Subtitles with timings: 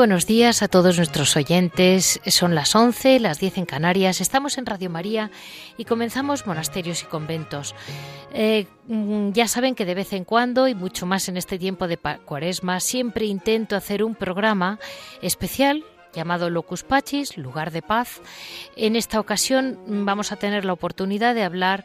[0.00, 2.20] Buenos días a todos nuestros oyentes.
[2.24, 4.22] Son las 11, las 10 en Canarias.
[4.22, 5.30] Estamos en Radio María
[5.76, 7.74] y comenzamos Monasterios y Conventos.
[8.32, 11.86] Eh, mm, ya saben que de vez en cuando, y mucho más en este tiempo
[11.86, 14.78] de cuaresma, siempre intento hacer un programa
[15.20, 18.22] especial llamado Locus Pachis, lugar de paz.
[18.76, 21.84] En esta ocasión mm, vamos a tener la oportunidad de hablar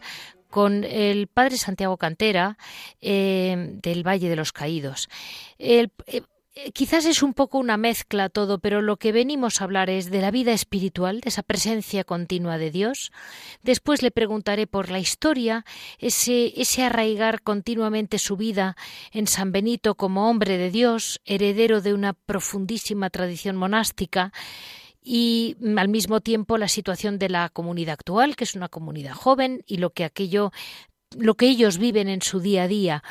[0.50, 2.58] con el padre Santiago Cantera
[3.02, 5.10] eh, del Valle de los Caídos.
[5.60, 5.90] Eh,
[6.74, 10.22] quizás es un poco una mezcla todo, pero lo que venimos a hablar es de
[10.22, 13.12] la vida espiritual, de esa presencia continua de Dios.
[13.62, 15.66] Después le preguntaré por la historia,
[16.00, 18.76] ese, ese arraigar continuamente su vida
[19.12, 24.32] en San Benito como hombre de Dios, heredero de una profundísima tradición monástica
[25.02, 29.64] y al mismo tiempo la situación de la comunidad actual, que es una comunidad joven,
[29.68, 30.52] y lo que aquello
[31.18, 33.04] lo que ellos viven en su día a día.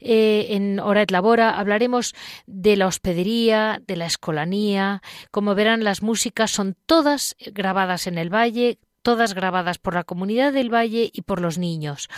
[0.00, 2.14] Eh, en Hora et Labora hablaremos
[2.46, 5.02] de la hospedería, de la escolanía.
[5.30, 10.52] Como verán, las músicas son todas grabadas en el valle, todas grabadas por la comunidad
[10.52, 12.08] del Valle y por los niños.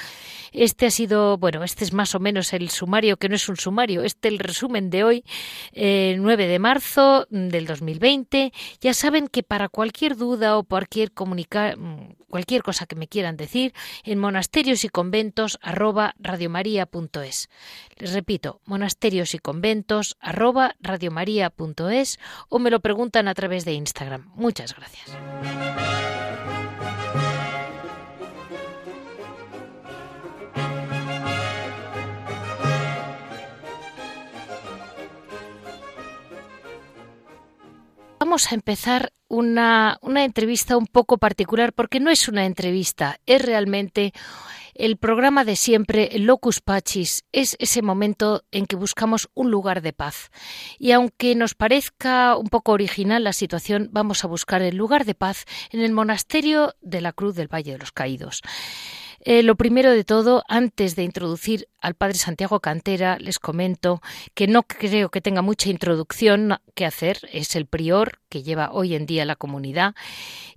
[0.52, 3.56] Este ha sido, bueno, este es más o menos el sumario, que no es un
[3.56, 5.24] sumario, este es el resumen de hoy,
[5.72, 8.52] 9 de marzo del 2020.
[8.80, 11.76] Ya saben que para cualquier duda o cualquier comunicar,
[12.34, 16.16] cualquier cosa que me quieran decir, en monasterios y conventos arroba.
[17.96, 20.74] Les repito, monasterios y conventos arroba
[22.48, 24.32] o me lo preguntan a través de Instagram.
[24.34, 25.16] Muchas gracias.
[38.24, 43.42] Vamos a empezar una, una, entrevista un poco particular porque no es una entrevista, es
[43.42, 44.14] realmente
[44.72, 49.92] el programa de siempre, Locus Pachis, es ese momento en que buscamos un lugar de
[49.92, 50.30] paz.
[50.78, 55.14] Y aunque nos parezca un poco original la situación, vamos a buscar el lugar de
[55.14, 58.40] paz en el monasterio de la Cruz del Valle de los Caídos.
[59.26, 64.02] Eh, lo primero de todo, antes de introducir al padre Santiago Cantera, les comento
[64.34, 67.18] que no creo que tenga mucha introducción que hacer.
[67.32, 69.94] Es el prior que lleva hoy en día la comunidad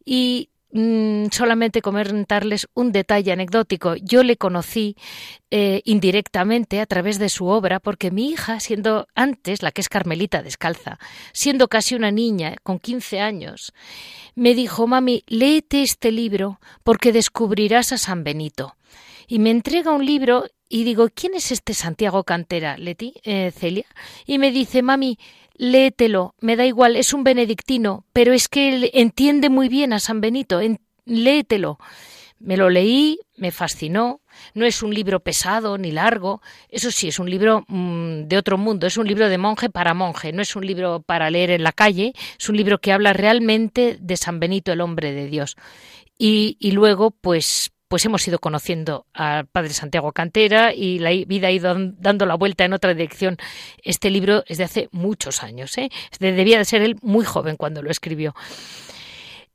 [0.03, 3.95] y Mm, solamente comentarles un detalle anecdótico.
[3.95, 4.97] Yo le conocí
[5.49, 9.87] eh, indirectamente a través de su obra porque mi hija, siendo antes la que es
[9.87, 10.99] Carmelita descalza,
[11.31, 13.73] siendo casi una niña con 15 años,
[14.35, 18.75] me dijo, mami, léete este libro porque descubrirás a San Benito.
[19.25, 23.85] Y me entrega un libro y digo, ¿quién es este Santiago Cantera, Leti, eh, Celia?
[24.25, 25.17] Y me dice, mami,
[25.57, 29.99] léetelo, me da igual, es un benedictino, pero es que él entiende muy bien a
[29.99, 30.61] San Benito,
[31.05, 31.77] léetelo.
[32.39, 34.21] Me lo leí, me fascinó.
[34.53, 38.59] No es un libro pesado ni largo, eso sí, es un libro mm, de otro
[38.59, 41.63] mundo, es un libro de monje para monje, no es un libro para leer en
[41.63, 45.55] la calle, es un libro que habla realmente de San Benito, el hombre de Dios.
[46.19, 51.51] Y luego, pues, pues hemos ido conociendo al padre Santiago Cantera y la vida ha
[51.51, 53.37] ido dando la vuelta en otra dirección.
[53.83, 55.89] Este libro es de hace muchos años, ¿eh?
[56.19, 58.35] debía de ser él muy joven cuando lo escribió.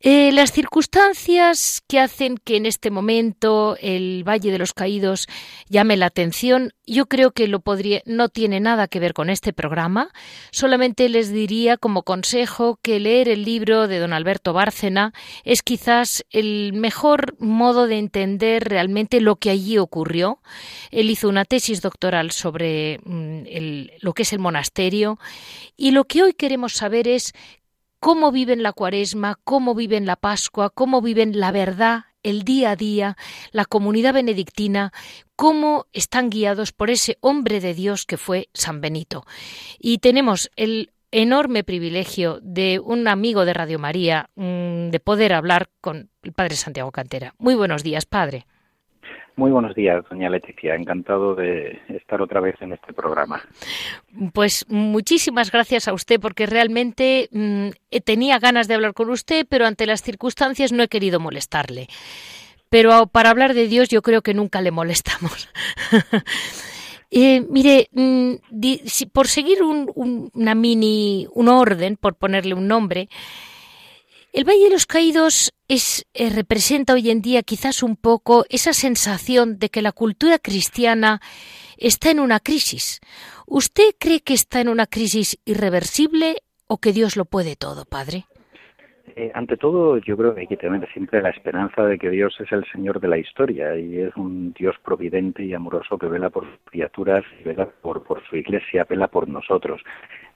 [0.05, 5.29] Eh, las circunstancias que hacen que en este momento el Valle de los Caídos
[5.69, 9.53] llame la atención, yo creo que lo podría, no tiene nada que ver con este
[9.53, 10.11] programa.
[10.51, 15.13] Solamente les diría como consejo que leer el libro de don Alberto Bárcena
[15.45, 20.41] es quizás el mejor modo de entender realmente lo que allí ocurrió.
[20.91, 23.43] Él hizo una tesis doctoral sobre mm,
[24.01, 25.21] lo que es el monasterio
[25.77, 27.35] y lo que hoy queremos saber es
[28.03, 32.77] cómo viven la cuaresma, cómo viven la Pascua, cómo viven la verdad, el día a
[32.77, 33.17] día,
[33.53, 34.93] la comunidad benedictina,
[35.37, 39.25] cómo están guiados por ese hombre de Dios que fue San Benito.
[39.79, 45.71] Y tenemos el enorme privilegio de un amigo de Radio María mm, de poder hablar
[45.81, 47.37] con el Padre Santiago Cantera.
[47.39, 48.49] Muy buenos días, Padre.
[49.37, 50.75] Muy buenos días, doña Leticia.
[50.75, 53.43] Encantado de estar otra vez en este programa.
[54.35, 57.69] Pues muchísimas gracias a usted porque realmente mm,
[58.05, 61.89] tenía ganas de hablar con usted, pero ante las circunstancias no he querido molestarle.
[62.69, 65.49] Pero para hablar de Dios yo creo que nunca le molestamos.
[67.15, 68.37] Eh, mire, mm,
[69.13, 73.11] por seguir una mini, un orden, por ponerle un nombre,
[74.33, 78.73] el Valle de los Caídos es, eh, representa hoy en día quizás un poco esa
[78.73, 81.21] sensación de que la cultura cristiana
[81.77, 83.01] está en una crisis,
[83.55, 88.25] ¿Usted cree que está en una crisis irreversible o que Dios lo puede todo, Padre?
[89.17, 92.35] Eh, ante todo, yo creo que hay que tener siempre la esperanza de que Dios
[92.41, 96.31] es el Señor de la historia y es un Dios providente y amoroso que vela
[96.31, 99.83] por sus criaturas, vela por, su iglesia, vela por nosotros.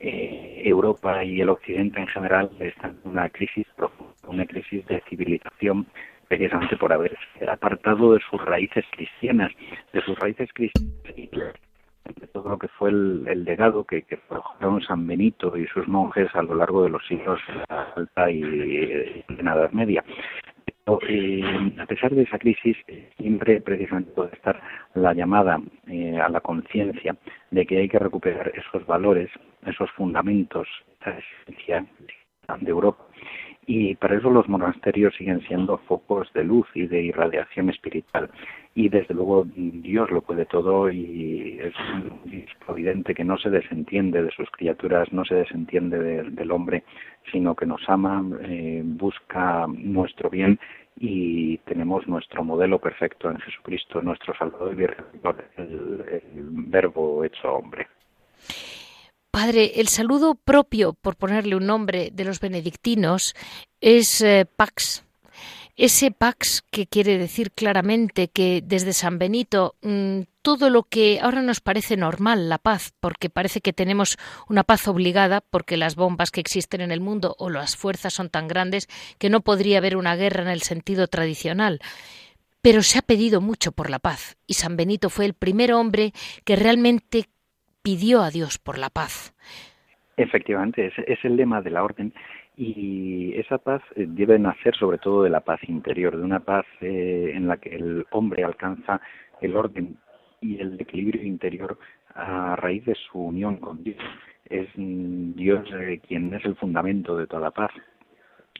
[0.00, 5.00] Eh, Europa y el Occidente en general están en una crisis profunda, una crisis de
[5.08, 5.86] civilización
[6.28, 7.16] precisamente por haberse
[7.48, 9.52] apartado de sus raíces cristianas,
[9.92, 10.86] de sus raíces cristianas
[12.14, 16.28] de todo lo que fue el, legado que, que forjaron San Benito y sus monjes
[16.34, 20.04] a lo largo de los siglos de la Alta y, y la Edad Media.
[20.84, 21.42] Pero, eh,
[21.80, 22.76] a pesar de esa crisis,
[23.16, 24.60] siempre precisamente puede estar
[24.94, 27.16] la llamada eh, a la conciencia
[27.50, 29.28] de que hay que recuperar esos valores,
[29.66, 30.68] esos fundamentos,
[31.00, 31.86] esa esencia
[32.60, 33.04] de Europa
[33.66, 38.30] y para eso los monasterios siguen siendo focos de luz y de irradiación espiritual
[38.74, 41.74] y desde luego Dios lo puede todo y es,
[42.64, 46.84] providente que no se desentiende de sus criaturas, no se desentiende del hombre,
[47.30, 50.58] sino que nos ama, eh, busca nuestro bien
[50.98, 54.84] y tenemos nuestro modelo perfecto en Jesucristo, nuestro Salvador y
[55.60, 57.86] el, el Verbo hecho hombre.
[59.36, 63.34] Padre, el saludo propio, por ponerle un nombre, de los benedictinos
[63.82, 65.04] es eh, Pax.
[65.76, 71.42] Ese Pax que quiere decir claramente que desde San Benito mm, todo lo que ahora
[71.42, 74.16] nos parece normal, la paz, porque parece que tenemos
[74.48, 78.30] una paz obligada, porque las bombas que existen en el mundo o las fuerzas son
[78.30, 81.82] tan grandes que no podría haber una guerra en el sentido tradicional
[82.62, 86.12] pero se ha pedido mucho por la paz, y San Benito fue el primer hombre
[86.42, 87.28] que realmente
[87.86, 89.32] pidió a Dios por la paz.
[90.16, 92.12] Efectivamente, es, el lema de la orden
[92.56, 96.66] y esa paz eh, debe nacer sobre todo de la paz interior, de una paz
[96.80, 99.00] eh, en la que el hombre alcanza
[99.40, 99.98] el orden
[100.40, 101.78] y el equilibrio interior
[102.12, 104.02] a raíz de su unión con Dios.
[104.46, 107.70] Es mm, Dios eh, quien es el fundamento de toda paz.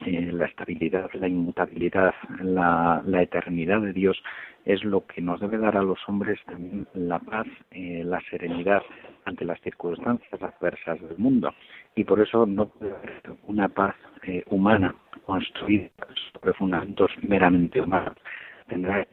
[0.05, 4.21] La estabilidad, la inmutabilidad, la, eternidad de Dios
[4.65, 8.81] es lo que nos debe dar a los hombres también la paz, la serenidad,
[9.27, 11.53] ante las circunstancias adversas del mundo.
[11.95, 14.95] Y por eso no puede haber una paz eh, humana
[15.25, 15.89] construida
[16.33, 18.15] sobre fundamentos meramente humanos.
[18.67, 19.05] Tendrá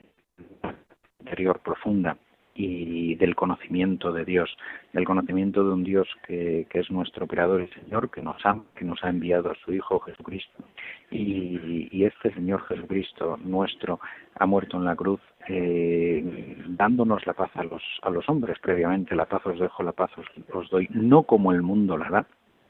[1.21, 2.17] interior profunda
[2.55, 4.57] y del conocimiento de Dios,
[4.93, 8.65] del conocimiento de un Dios que, que, es nuestro Creador y Señor, que nos ama,
[8.77, 10.65] que nos ha enviado a su Hijo Jesucristo.
[11.11, 14.01] Y, y este Señor Jesucristo nuestro
[14.37, 19.15] ha muerto en la cruz eh, dándonos la paz a los, a los hombres previamente,
[19.15, 20.11] la paz os dejo, la paz
[20.53, 22.27] os, doy, no como el mundo la da,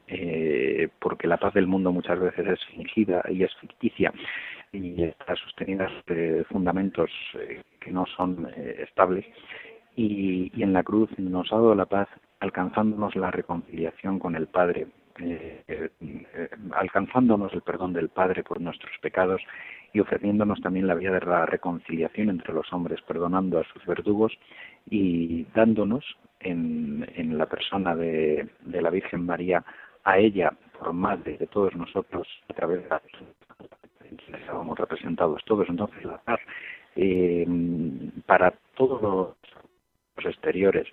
[0.08, 4.12] eh, porque la paz del mundo muchas veces es fingida y es ficticia
[4.72, 9.24] y está sostenida sobre fundamentos eh, que no son eh, estables
[9.96, 12.08] y, en la cruz nos ha dado la paz
[12.40, 14.88] alcanzándonos la reconciliación con el Padre,
[16.72, 19.40] alcanzándonos el perdón del Padre por nuestros pecados
[19.92, 24.32] y ofreciéndonos también la vía de la reconciliación entre los hombres, perdonando a sus verdugos
[24.90, 26.04] y dándonos
[26.40, 29.64] en, en la persona de, de, la Virgen María
[30.02, 35.68] a ella por madre de todos nosotros a través de la que estábamos representados todos.
[35.68, 36.40] Entonces la paz
[36.96, 37.46] eh,
[38.26, 39.53] para todos los
[40.24, 40.86] exteriores,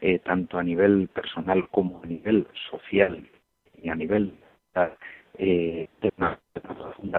[0.00, 3.28] eh, tanto a nivel personal como a nivel social
[3.82, 4.32] y a nivel
[5.38, 6.40] eh, de una,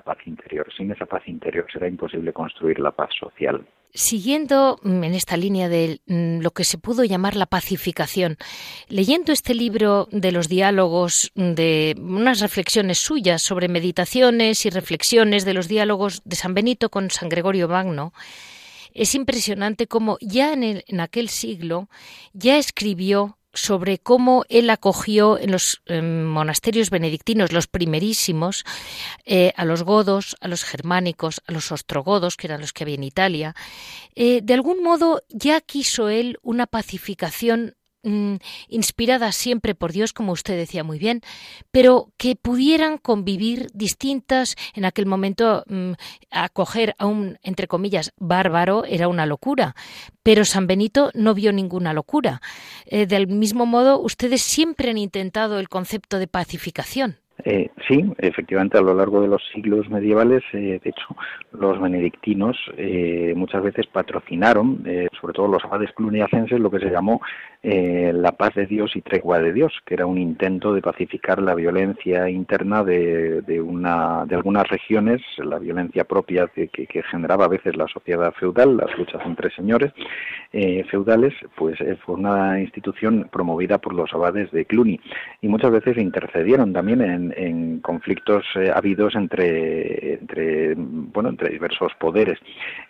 [0.01, 0.67] paz interior.
[0.75, 3.65] Sin esa paz interior será imposible construir la paz social.
[3.93, 8.37] Siguiendo mm, en esta línea de mm, lo que se pudo llamar la pacificación,
[8.87, 15.45] leyendo este libro de los diálogos, mm, de unas reflexiones suyas sobre meditaciones y reflexiones
[15.45, 18.13] de los diálogos de San Benito con San Gregorio Magno,
[18.93, 21.89] es impresionante cómo ya en, aquel siglo
[22.33, 28.63] ya escribió sobre cómo él acogió en los monasterios benedictinos, los primerísimos,
[29.25, 32.95] eh, a los godos, a los germánicos, a los ostrogodos, que eran los que había
[32.95, 33.55] en Italia.
[34.15, 38.35] Eh, de algún modo ya quiso él una pacificación Mm,
[38.69, 41.19] inspiradas siempre por Dios, como usted decía muy bien,
[41.69, 44.55] pero que pudieran convivir distintas.
[44.73, 45.91] En aquel momento, mm,
[46.31, 49.75] acoger a un, entre comillas, bárbaro era una locura,
[50.23, 52.41] pero San Benito no vio ninguna locura.
[52.85, 57.17] Eh, del mismo modo, ustedes siempre han intentado el concepto de pacificación.
[57.45, 61.15] Eh, sí, efectivamente, a lo largo de los siglos medievales, eh, de hecho,
[61.53, 64.83] los benedictinos eh, muchas veces patrocinaron,
[65.19, 67.21] sobre todo los abades cluniacenses, lo que se llamó
[67.61, 71.55] la paz de Dios y tregua de Dios, que era un intento de pacificar la
[71.55, 77.75] violencia interna de, una, de algunas regiones, la violencia propia que, que, generaba a veces
[77.75, 79.91] la sociedad feudal, las luchas entre señores
[80.89, 84.99] feudales, pues fue una institución promovida por los abades de Cluny.
[85.41, 91.93] Y muchas veces intercedieron también en en, conflictos eh, habidos entre, entre, bueno, entre diversos
[91.99, 92.39] poderes.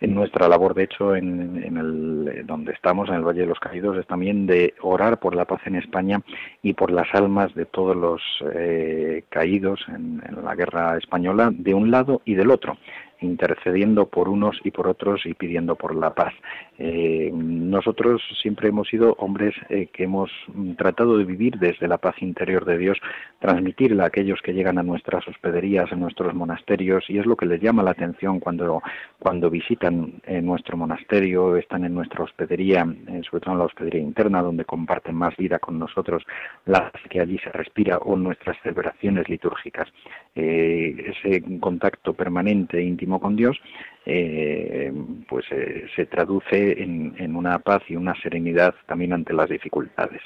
[0.01, 3.97] En nuestra labor, de hecho, en, el, donde estamos, en el Valle de los Caídos,
[3.97, 6.21] es también de orar por la paz en España
[6.61, 8.21] y por las almas de todos los
[8.53, 12.77] eh, caídos en la guerra española, de un lado y del otro
[13.21, 16.33] intercediendo por unos y por otros y pidiendo por la paz.
[16.77, 20.31] Eh, nosotros siempre hemos sido hombres eh, que hemos
[20.77, 22.97] tratado de vivir desde la paz interior de Dios,
[23.39, 27.45] transmitirla a aquellos que llegan a nuestras hospederías, a nuestros monasterios, y es lo que
[27.45, 28.81] les llama la atención cuando,
[29.19, 32.85] cuando visitan eh, nuestro monasterio, están en nuestra hospedería,
[33.29, 36.23] sobre todo en la hospedería interna, donde comparten más vida con nosotros,
[36.65, 39.87] la que allí se respira, o nuestras celebraciones litúrgicas.
[40.35, 43.57] ese contacto permanente, íntimo, con Dios,
[44.05, 44.91] eh,
[45.27, 50.21] pues eh, se traduce en, una paz y una serenidad también ante las dificultades.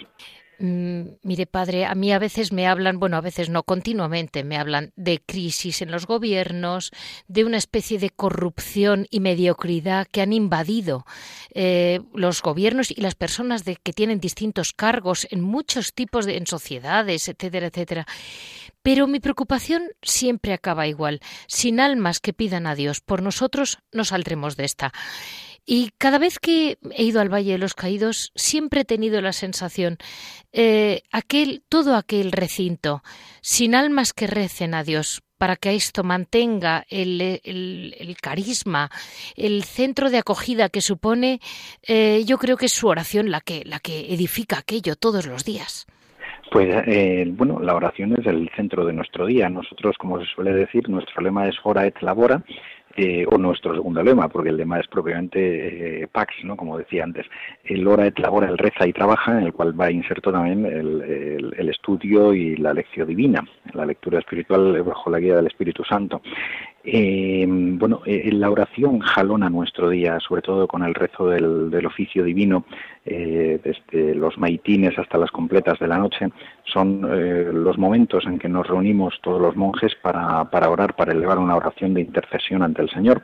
[0.59, 4.57] Mm, mire, padre, a mí a veces me hablan, bueno, a veces no, continuamente me
[4.57, 6.91] hablan de crisis en los gobiernos,
[7.27, 11.05] de una especie de corrupción y mediocridad que han invadido
[11.53, 16.41] eh, los gobiernos y las personas de, que tienen distintos cargos en muchos tipos de
[16.45, 18.05] sociedades, etcétera, etcétera.
[18.83, 21.21] Pero mi preocupación siempre acaba igual.
[21.47, 24.93] Sin almas que pidan a Dios por nosotros, no saldremos de esta.
[25.65, 29.31] Y cada vez que he ido al Valle de los Caídos, siempre he tenido la
[29.31, 29.97] sensación,
[30.51, 33.01] eh, aquel, todo aquel recinto,
[33.41, 38.91] sin almas que recen a Dios, para que esto mantenga el, carisma,
[39.35, 41.39] el centro de acogida que supone,
[41.81, 45.45] eh, yo creo que es su oración la que, la que edifica aquello todos los
[45.45, 45.85] días.
[46.53, 49.49] Pues eh, bueno, la oración es el centro de nuestro día.
[49.49, 52.43] Nosotros, como se suele decir, nuestro lema es ora et labora,
[52.95, 56.55] eh, o nuestro segundo lema, porque el lema es propiamente eh, Pax, ¿no?
[56.55, 57.25] como decía antes,
[57.63, 61.53] el hora et labora, el reza y trabaja, en el cual va inserto también el,
[61.57, 63.43] el, estudio y la lección divina,
[63.73, 66.21] la lectura espiritual bajo la guía del Espíritu Santo.
[66.85, 72.25] Eh, bueno, eh, la oración jalona nuestro día, sobre todo con el rezo del, oficio
[72.25, 72.65] divino,
[73.05, 76.29] eh, desde los maitines hasta las completas de la noche,
[76.65, 81.37] son eh, los momentos en que nos reunimos todos los monjes para orar, para elevar
[81.37, 83.21] una oración de intercesión ante el Señor,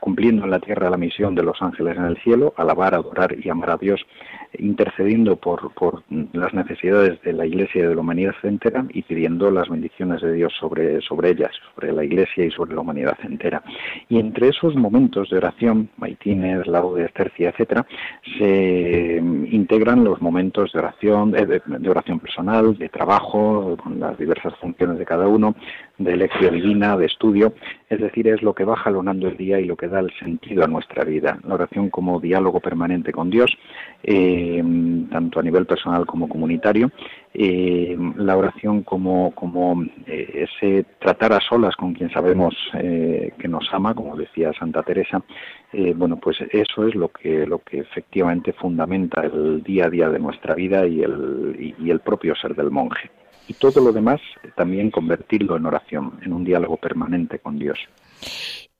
[0.00, 3.48] cumpliendo en la tierra la misión de los ángeles en el cielo, alabar, adorar y
[3.48, 4.04] amar a Dios
[4.58, 6.02] intercediendo por, por
[6.32, 10.32] las necesidades de la Iglesia y de la humanidad entera y pidiendo las bendiciones de
[10.32, 13.62] Dios sobre, sobre ellas, sobre la Iglesia y sobre la humanidad entera.
[14.08, 17.86] Y entre esos momentos de oración, maitines, laudes, tercia, etcétera,
[18.38, 24.54] se integran los momentos de oración, de, de oración personal, de trabajo, con las diversas
[24.56, 25.54] funciones de cada uno,
[25.98, 27.52] de lección divina, de estudio,
[27.90, 30.64] es decir, es lo que va jalonando el día y lo que da el sentido
[30.64, 31.38] a nuestra vida.
[31.46, 33.56] La oración como diálogo permanente con Dios,
[34.02, 34.62] eh,
[35.10, 36.90] tanto a nivel personal como comunitario,
[37.34, 43.68] eh, la oración como, como eh, ese tratar a solas con quien sabemos que nos
[43.72, 45.22] ama, como decía Santa Teresa,
[45.96, 50.18] bueno, pues eso es lo que, lo que efectivamente fundamenta el día a día de
[50.18, 53.10] nuestra vida y el, y el propio ser del monje
[53.48, 54.20] y todo lo demás
[54.54, 57.78] también convertirlo en oración, en un diálogo permanente con Dios.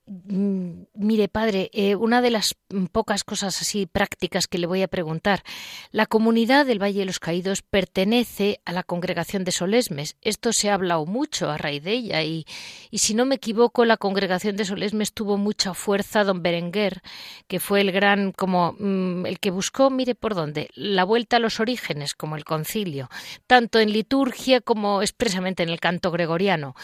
[0.09, 2.55] Mm, mire, padre, eh, una de las
[2.93, 5.43] pocas cosas así prácticas que le voy a preguntar.
[5.91, 10.17] La comunidad del Valle de los Caídos pertenece a la congregación de Solesmes.
[10.23, 12.47] Esto se ha hablado mucho a raíz de ella y,
[12.91, 17.03] y si no me equivoco, la congregación de Solesmes tuvo mucha fuerza don Berenguer,
[17.47, 21.41] que fue el gran, como mm, el que buscó, mire por dónde, la vuelta a
[21.41, 23.11] los orígenes, como el concilio,
[23.47, 26.75] tanto en liturgia como expresamente en el canto gregoriano.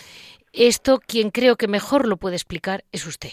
[0.56, 3.30] Esto quien creo que mejor lo puede explicar es usted.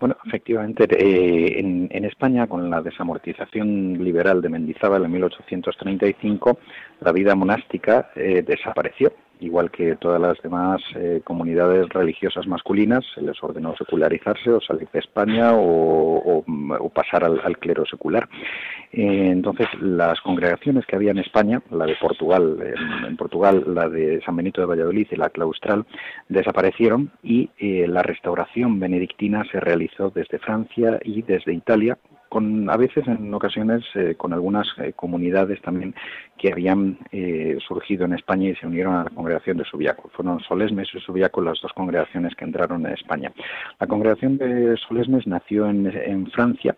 [0.00, 6.58] Bueno, efectivamente, eh, en, España, con la desamortización liberal de Mendizábal en 1835,
[7.00, 13.22] la vida monástica eh, desapareció igual que todas las demás eh, comunidades religiosas masculinas, se
[13.22, 16.44] les ordenó secularizarse o salir de España o,
[16.94, 18.28] pasar al, clero secular.
[18.92, 22.56] Eh, entonces, las congregaciones que había en España, la de Portugal,
[23.06, 25.84] en, Portugal, la de San Benito de Valladolid y la claustral,
[26.28, 32.76] desaparecieron y eh, la restauración benedictina se realizó desde Francia y desde Italia con a
[32.76, 35.94] veces en ocasiones eh, con algunas eh, comunidades también
[36.36, 40.10] que habían eh, surgido en España y se unieron a la congregación de Subiaco.
[40.10, 43.32] Fueron Solesmes y Subiaco las dos congregaciones que entraron en España.
[43.80, 46.76] La congregación de Solesmes nació en, en Francia,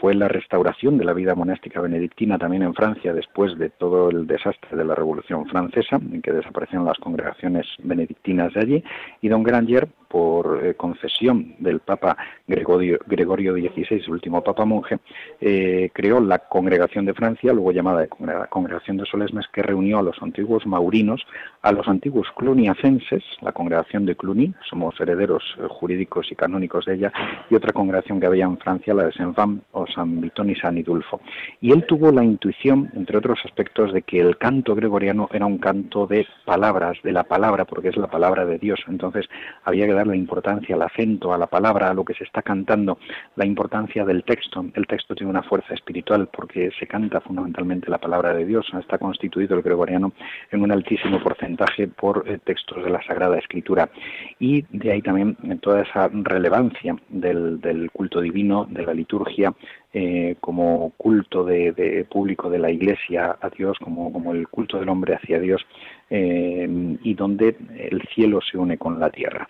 [0.00, 4.26] fue la restauración de la vida monástica benedictina también en Francia después de todo el
[4.26, 8.84] desastre de la Revolución Francesa, en que desaparecieron las congregaciones benedictinas de allí,
[9.20, 12.16] y don Granger, por concesión del Papa
[12.48, 14.98] Gregorio, Gregorio XVI, último Papa monje,
[15.40, 18.06] eh, creó la Congregación de Francia, luego llamada
[18.48, 21.26] Congregación de Solesmes, que reunió a los antiguos maurinos,
[21.62, 26.94] a los antiguos cluniacenses, la Congregación de Cluny, somos herederos eh, jurídicos y canónicos de
[26.94, 27.12] ella,
[27.50, 30.78] y otra congregación que había en Francia, la de Saint-Fam o San Vitón y San
[30.78, 31.20] Idulfo.
[31.60, 35.58] Y él tuvo la intuición, entre otros aspectos, de que el canto gregoriano era un
[35.58, 38.80] canto de palabras, de la palabra, porque es la palabra de Dios.
[38.88, 39.26] Entonces
[39.64, 42.98] había que darle importancia al acento, a la palabra, a lo que se está cantando,
[43.36, 47.98] la importancia del texto el texto tiene una fuerza espiritual porque se canta fundamentalmente la
[47.98, 48.66] palabra de Dios.
[48.78, 50.12] Está constituido el gregoriano
[50.50, 53.90] en un altísimo porcentaje por eh, textos de la Sagrada Escritura.
[54.38, 59.54] Y de ahí también eh, toda esa relevancia del, culto divino, de la liturgia,
[59.92, 64.88] eh, como culto de, público de la Iglesia a Dios, como, como el culto del
[64.88, 65.64] hombre hacia Dios,
[66.12, 69.48] y donde el cielo se une con la tierra.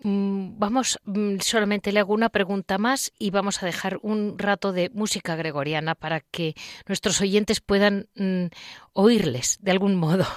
[0.00, 4.72] Mm, vamos, mm, solamente le hago una pregunta más y vamos a dejar un rato
[4.72, 6.54] de música gregoriana para que
[6.86, 8.46] nuestros oyentes puedan mm,
[8.92, 10.26] oírles de algún modo.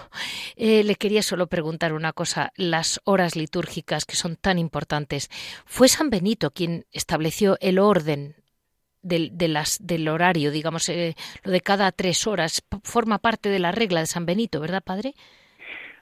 [0.58, 5.30] Eh, le quería solo preguntar una cosa, las horas litúrgicas que son tan importantes.
[5.66, 8.36] ¿Fue San Benito quien estableció el orden
[9.02, 12.62] del, de las, del horario, digamos, eh, lo de cada tres horas?
[12.84, 15.16] Forma parte de la regla de San Benito, ¿verdad, padre?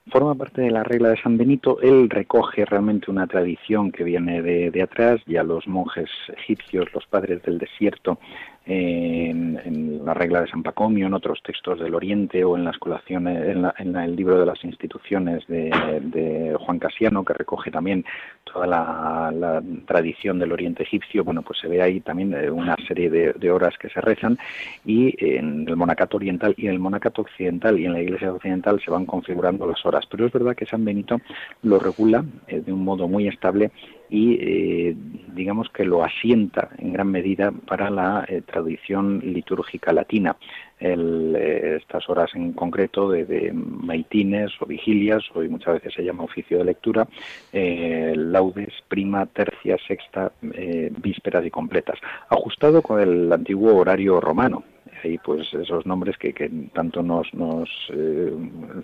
[0.10, 1.80] Forma parte de la regla de San Benito.
[1.82, 5.22] Él recoge realmente una tradición que viene de, de atrás.
[5.25, 8.20] Ya los monjes egipcios, los padres del desierto,
[8.69, 13.57] en, la regla de San Pacomio, en otros textos del Oriente o en las colaciones,
[13.77, 18.05] en, el libro de las instituciones de, Juan Casiano, que recoge también
[18.43, 21.23] toda la, tradición del Oriente egipcio.
[21.23, 24.38] Bueno, pues se ve ahí también eh, una serie de, horas que se rezan
[24.86, 28.79] y en el monacato oriental y en el monacato occidental y en la iglesia occidental
[28.84, 30.05] se van configurando las horas.
[30.10, 31.19] Pero es verdad que San Benito
[31.63, 33.71] lo regula eh, de un modo muy estable
[34.10, 34.95] y eh,
[35.34, 40.36] digamos que lo asienta en gran medida para la eh, tradición litúrgica latina.
[40.80, 46.58] Eh, estas horas en concreto de, maitines o vigilias, hoy muchas veces se llama oficio
[46.58, 47.08] de lectura,
[47.52, 54.63] laudes, prima, tercia, sexta, vísperas y completas, ajustado con el antiguo horario romano,
[55.03, 58.33] y pues esos nombres que, que tanto nos, nos eh,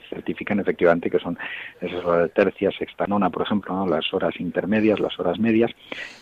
[0.09, 1.37] certifican efectivamente que son
[1.81, 5.71] esas horas tercia, sexta, nona, por ejemplo, las horas intermedias, las horas medias,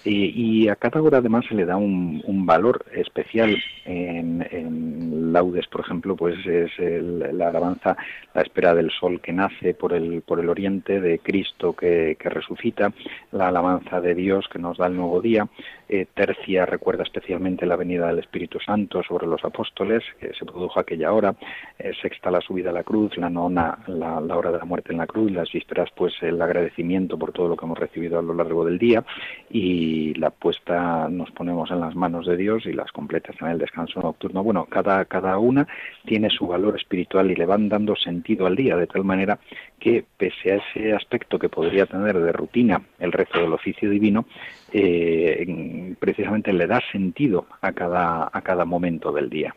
[0.03, 3.57] y, a cada hora además se le da un, un valor especial.
[3.85, 7.97] En, en, laudes, por ejemplo, pues es la alabanza,
[8.33, 12.29] la espera del sol que nace por el, por el oriente, de Cristo que, que
[12.29, 12.93] resucita,
[13.31, 15.47] la alabanza de Dios que nos da el nuevo día,
[15.89, 19.82] eh, tercia recuerda especialmente la venida del Espíritu Santo sobre los apóstoles,
[20.19, 21.35] que se produjo aquella hora,
[21.77, 24.99] eh, sexta la subida a la cruz, la nona la, hora de la muerte en
[24.99, 28.33] la cruz, las vísperas pues el agradecimiento por todo lo que hemos recibido a lo
[28.33, 29.03] largo del día
[29.49, 33.57] y la puesta nos ponemos en las manos de Dios y las completas en el
[33.57, 34.43] descanso nocturno.
[34.43, 35.67] Bueno, cada, cada una
[36.05, 39.39] tiene su valor espiritual y le van dando sentido al día, de tal manera
[39.79, 44.25] que pese a ese aspecto que podría tener de rutina el rezo del oficio divino,
[44.71, 49.55] eh, precisamente le da sentido a cada, a cada momento del día.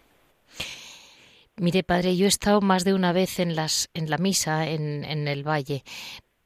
[1.58, 5.04] Mire, padre, yo he estado más de una vez en, las, en la misa en,
[5.04, 5.84] en el valle,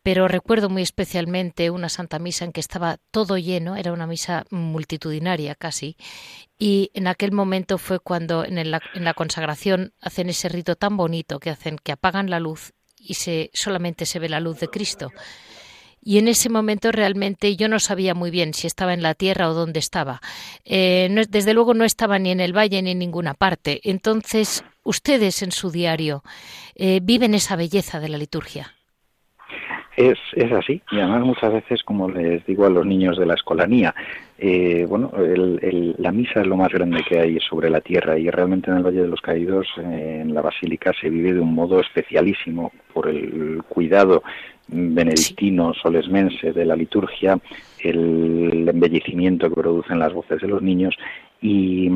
[0.03, 4.45] pero recuerdo muy especialmente una Santa Misa en que estaba todo lleno, era una misa
[4.51, 5.97] multitudinaria casi,
[6.59, 10.97] y en aquel momento fue cuando en la, en la consagración hacen ese rito tan
[10.97, 14.69] bonito que hacen que apagan la luz y se solamente se ve la luz de
[14.69, 15.11] Cristo
[16.03, 19.51] y en ese momento realmente yo no sabía muy bien si estaba en la tierra
[19.51, 20.21] o dónde estaba.
[20.65, 23.81] Eh, desde luego no estaba ni en el valle ni en ninguna parte.
[23.85, 26.23] Entonces, ustedes en su diario
[26.75, 28.75] eh, viven esa belleza de la liturgia.
[29.97, 33.35] Es, es así, y además muchas veces, como les digo a los niños de la
[33.35, 33.95] escolanía,
[34.39, 38.71] eh, bueno, la misa es lo más grande que hay sobre la tierra y realmente
[38.71, 42.73] en el Valle de los Caídos, en la Basílica, se vive de un modo especialísimo
[42.95, 44.23] por el cuidado
[44.69, 47.39] benedictino, solesmense de la liturgia,
[47.81, 50.95] el embellecimiento que producen las voces de los niños
[51.43, 51.89] y,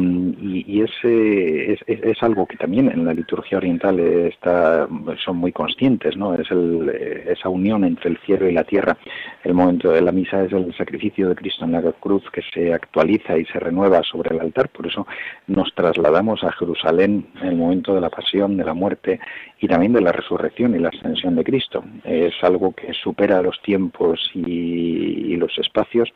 [0.66, 4.88] y, es, es, algo que también en la liturgia oriental está,
[5.22, 6.34] son muy conscientes, ¿no?
[6.34, 6.88] Es el,
[7.26, 8.96] esa unión entre el cielo y la tierra.
[9.42, 12.72] El momento de la misa es el sacrificio de Cristo en la cruz que se
[12.72, 15.06] actualiza y se renueva sobre el altar, por eso
[15.46, 19.20] nos trasladamos a Jerusalén en el momento de la pasión, de la muerte
[19.60, 21.84] y también de la resurrección y la ascensión de Cristo.
[22.04, 26.10] Es algo que supera los tiempos y los espacios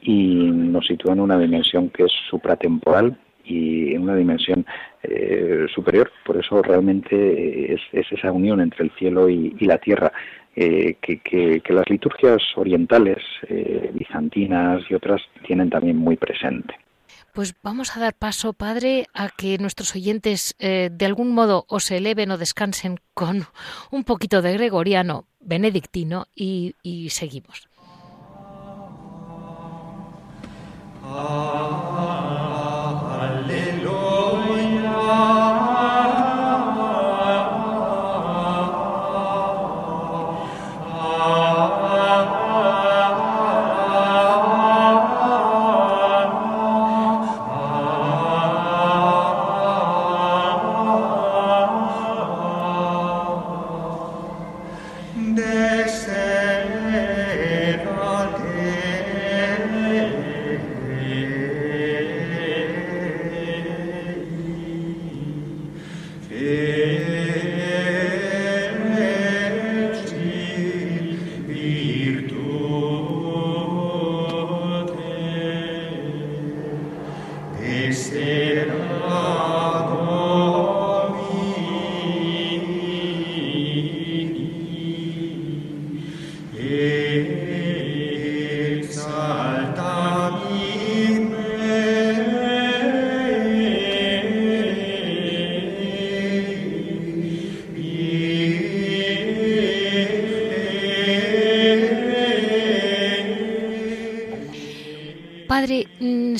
[0.00, 4.66] y nos sitúa en una dimensión que es supratemporal y en una dimensión
[5.02, 6.12] eh, superior.
[6.24, 10.12] Por eso realmente es, esa unión entre el cielo y, la tierra
[10.54, 16.74] eh, que, las liturgias orientales, eh, bizantinas y otras tienen también muy presente.
[17.32, 21.98] Pues vamos a dar paso, Padre, a que nuestros oyentes de algún modo o se
[21.98, 23.44] eleven o descansen con
[23.92, 26.74] un poquito de gregoriano benedictino y
[27.10, 27.67] seguimos.
[31.10, 31.97] Amen.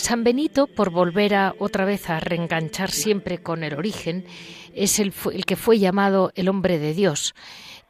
[0.09, 4.25] San Benito, por volver a otra vez a reenganchar siempre con el origen,
[4.75, 5.13] es el,
[5.45, 7.35] que fue llamado el hombre de Dios.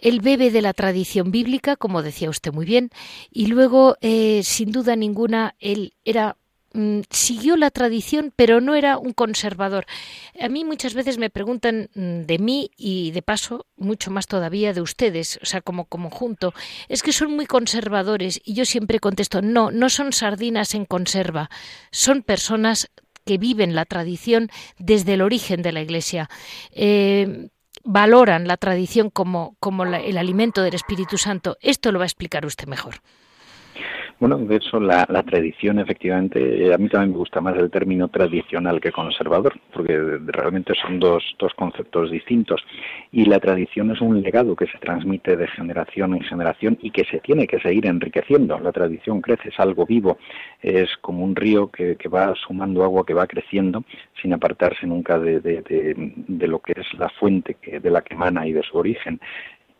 [0.00, 2.90] Él bebe de la tradición bíblica, como decía usted muy bien,
[3.30, 6.36] y luego, eh, sin duda ninguna, él era
[6.74, 9.86] Mm, siguió la tradición, pero no era un conservador.
[10.38, 14.74] A mí muchas veces me preguntan mm, de mí y de paso mucho más todavía
[14.74, 16.52] de ustedes, o sea, como conjunto,
[16.88, 21.50] es que son muy conservadores y yo siempre contesto, no, no son sardinas en conserva,
[21.90, 22.90] son personas
[23.24, 26.28] que viven la tradición desde el origen de la Iglesia.
[26.72, 27.48] Eh,
[27.84, 31.56] valoran la tradición como, como el alimento del Espíritu Santo.
[31.60, 33.00] Esto lo va a explicar usted mejor.
[34.20, 38.80] Bueno, de hecho, la, tradición, efectivamente, a mí también me gusta más el término tradicional
[38.80, 42.60] que conservador, porque realmente son dos, dos conceptos distintos.
[43.12, 47.04] Y la tradición es un legado que se transmite de generación en generación y que
[47.04, 48.58] se tiene que seguir enriqueciendo.
[48.58, 50.18] La tradición crece, es algo vivo,
[50.62, 53.84] es como un río que, va sumando agua, que va creciendo,
[54.20, 58.48] sin apartarse nunca de, de lo que es la fuente que, de la que emana
[58.48, 59.20] y de su origen.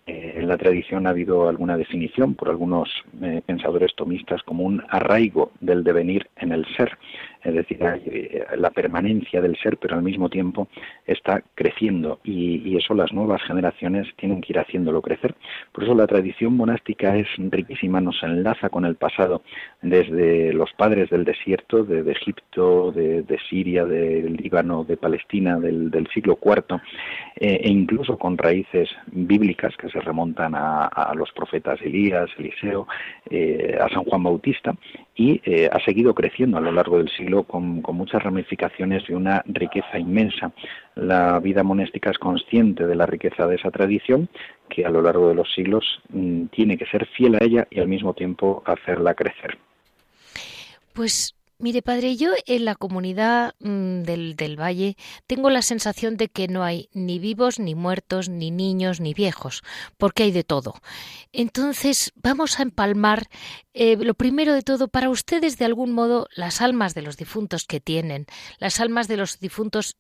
[0.09, 2.89] Eh, en la tradición ha habido alguna definición por algunos
[3.21, 6.97] eh, pensadores tomistas como un arraigo del devenir en el ser
[7.43, 10.69] es decir, eh, la permanencia del ser, pero al mismo tiempo
[11.07, 15.35] está creciendo y, eso las nuevas generaciones tienen que ir haciéndolo crecer.
[15.73, 19.43] Por eso la tradición monástica es riquísima, nos enlaza con el pasado,
[19.83, 26.39] desde los padres del desierto, de, Egipto, de, Siria, del Líbano, de Palestina, del, siglo
[26.41, 26.81] IV,
[27.37, 32.87] eh, e incluso con raíces bíblicas que se remontan a, los profetas Elías, Eliseo,
[33.29, 34.75] eh, a San Juan Bautista,
[35.19, 39.99] y ha seguido creciendo a lo largo del siglo con, muchas ramificaciones y una riqueza
[39.99, 40.53] inmensa.
[40.95, 44.29] La vida monástica es consciente de la riqueza de esa tradición
[44.69, 47.81] que a lo largo de los siglos mm, tiene que ser fiel a ella y
[47.81, 49.59] al mismo tiempo hacerla crecer.
[50.93, 56.29] Pues Mire, padre, yo en la comunidad mm, del, del, Valle tengo la sensación de
[56.29, 59.65] que no hay ni vivos, ni muertos, ni niños, ni viejos,
[59.97, 60.75] porque hay de todo.
[61.33, 63.25] Entonces, vamos a empalmar,
[63.75, 67.65] eh, lo primero de todo, para ustedes, de algún modo, las almas de los difuntos
[67.65, 68.27] que tienen,
[68.61, 69.97] las almas de los difuntos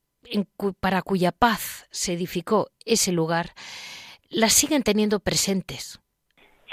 [0.78, 3.50] para cuya paz se edificó ese lugar,
[4.28, 6.00] las siguen teniendo presentes.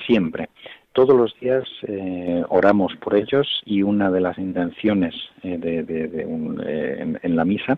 [0.05, 0.47] Siempre
[0.95, 7.35] todos los días eh, oramos por ellos y una de las intenciones eh, de, en,
[7.35, 7.77] la misa,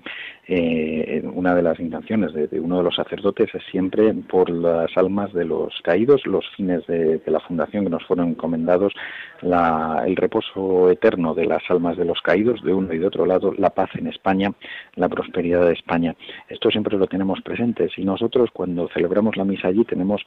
[1.33, 5.45] una de las intenciones de, uno de los sacerdotes es siempre por las almas de
[5.45, 8.93] los caídos, los fines de, la fundación que nos fueron encomendados,
[9.41, 13.51] el reposo eterno de las almas de los caídos de uno y de otro lado,
[13.57, 14.53] la paz en España,
[14.95, 16.15] la prosperidad de España.
[16.49, 17.89] Esto siempre lo tenemos presente.
[17.97, 20.21] y nosotros cuando celebramos la misa allí tenemos,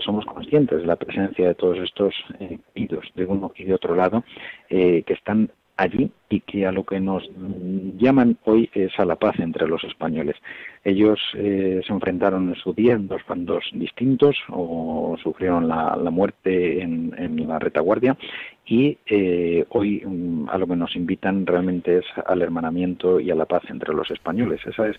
[0.00, 2.58] somos conscientes de la presencia de todos estos eh,
[3.14, 4.24] de uno y de otro lado
[4.68, 7.22] eh, que están allí y que a lo que nos
[7.98, 10.36] llaman hoy es a la paz entre los españoles.
[10.82, 16.80] Ellos eh, se enfrentaron en su día en dos bandos distintos o sufrieron la, muerte
[16.80, 18.16] en, la retaguardia
[18.64, 18.96] y
[19.68, 23.64] hoy mm, a lo que nos invitan realmente es al hermanamiento y a la paz
[23.68, 24.62] entre los españoles.
[24.66, 24.96] Esa es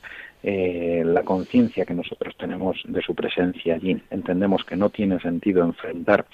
[1.06, 4.00] la conciencia que nosotros tenemos de su presencia allí.
[4.12, 6.28] Entendemos que no tiene sentido enfrentar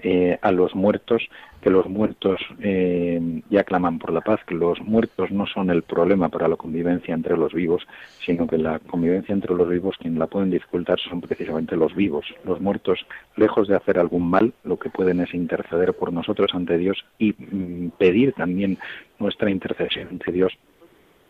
[0.00, 1.28] eh, a los muertos,
[1.60, 5.82] que los muertos eh, ya claman por la paz, que los muertos no son el
[5.82, 7.86] problema para la convivencia entre los vivos,
[8.24, 12.26] sino que la convivencia entre los vivos quien la pueden dificultar son precisamente los vivos.
[12.44, 13.04] Los muertos,
[13.36, 17.32] lejos de hacer algún mal, lo que pueden es interceder por nosotros ante Dios y
[17.32, 18.78] mm, pedir también
[19.18, 20.52] nuestra intercesión ante Dios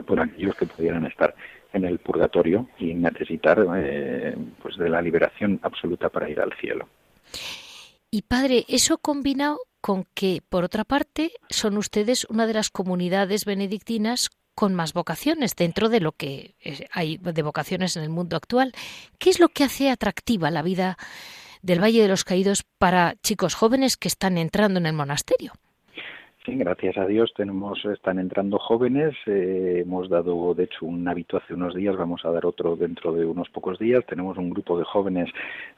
[0.07, 1.35] por aquellos que pudieran estar
[1.73, 6.89] en el purgatorio y necesitar eh, pues de la liberación absoluta para ir al cielo.
[8.11, 13.45] Y padre, eso combinado con que, por otra parte, son ustedes una de las comunidades
[13.45, 16.57] benedictinas con más vocaciones dentro de lo que
[16.91, 18.73] hay de vocaciones en el mundo actual.
[19.19, 20.97] ¿Qué es lo que hace atractiva la vida
[21.63, 25.53] del Valle de los Caídos para chicos jóvenes que están entrando en el monasterio?
[26.57, 31.55] Gracias a Dios tenemos, están entrando jóvenes, eh, hemos dado de hecho un hábito hace
[31.55, 34.85] unos días, vamos a dar otro dentro de unos pocos días, tenemos un grupo de
[34.85, 35.29] jóvenes,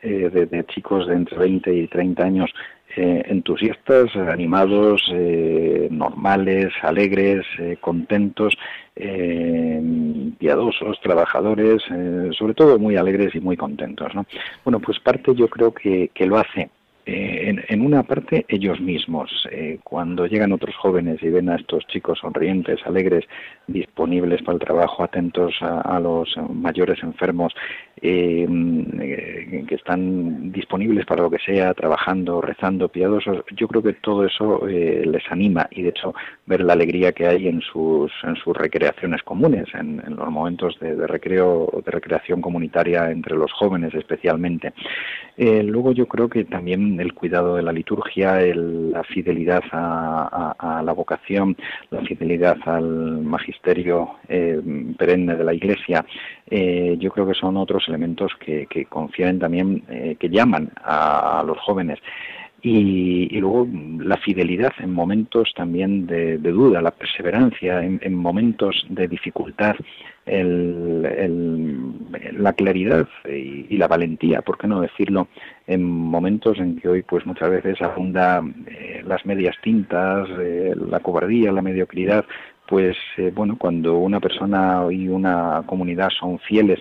[0.02, 2.50] eh, de, chicos de entre 20 y 30 años
[2.96, 5.12] eh, entusiastas, animados,
[5.90, 7.46] normales, alegres,
[7.80, 8.54] contentos,
[10.38, 11.82] piadosos, trabajadores,
[12.36, 14.14] sobre todo muy alegres y muy contentos.
[14.14, 14.26] ¿no?
[14.64, 16.70] Bueno, pues parte yo creo que, que lo hace
[17.12, 19.32] eh, en, una parte ellos mismos.
[19.50, 23.24] Eh, cuando llegan otros jóvenes y ven a estos chicos sonrientes, alegres,
[23.66, 27.52] disponibles para el trabajo, atentos a, los mayores enfermos,
[28.02, 34.24] eh, que están disponibles para lo que sea, trabajando, rezando, piadosos, yo creo que todo
[34.24, 36.14] eso les anima y de hecho
[36.46, 41.06] ver la alegría que hay en sus, en sus recreaciones comunes, en, los momentos de,
[41.06, 44.72] recreo, de recreación comunitaria entre los jóvenes especialmente.
[45.36, 51.56] luego yo creo que también el cuidado de la liturgia, la fidelidad a, la vocación,
[51.90, 54.60] la fidelidad al magisterio eh,
[54.98, 56.04] perenne de la Iglesia,
[56.50, 61.42] eh, yo creo que son otros elementos que, que confieren también, eh, que llaman a,
[61.46, 61.98] los jóvenes.
[62.62, 63.66] Y, luego
[64.00, 69.76] la fidelidad en momentos también de, duda, la perseverancia en, momentos de dificultad,
[70.26, 70.42] la
[72.52, 75.28] claridad y, la valentía, ¿por qué no decirlo?
[75.66, 81.00] En momentos en que hoy pues muchas veces abunda eh, las medias tintas, eh, la
[81.00, 82.26] cobardía, la mediocridad,
[82.68, 82.98] pues
[83.34, 86.80] bueno, cuando una persona y una comunidad son fieles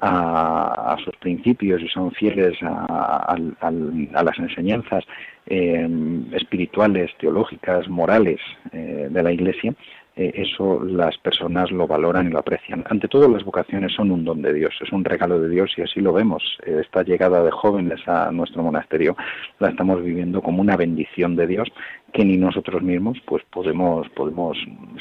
[0.00, 5.04] a, sus principios y son fieles a, las enseñanzas
[5.46, 8.40] espirituales, teológicas, morales
[8.72, 9.74] de la Iglesia,
[10.18, 12.84] eh, eso las personas lo valoran y lo aprecian.
[12.90, 15.82] Ante todo, las vocaciones son un don de Dios, es un regalo de Dios y
[15.82, 16.42] así lo vemos.
[16.66, 19.16] Eh, esta llegada de jóvenes a nuestro monasterio
[19.60, 21.68] la estamos viviendo como una bendición de Dios
[22.12, 24.56] que ni nosotros mismos pues podemos podemos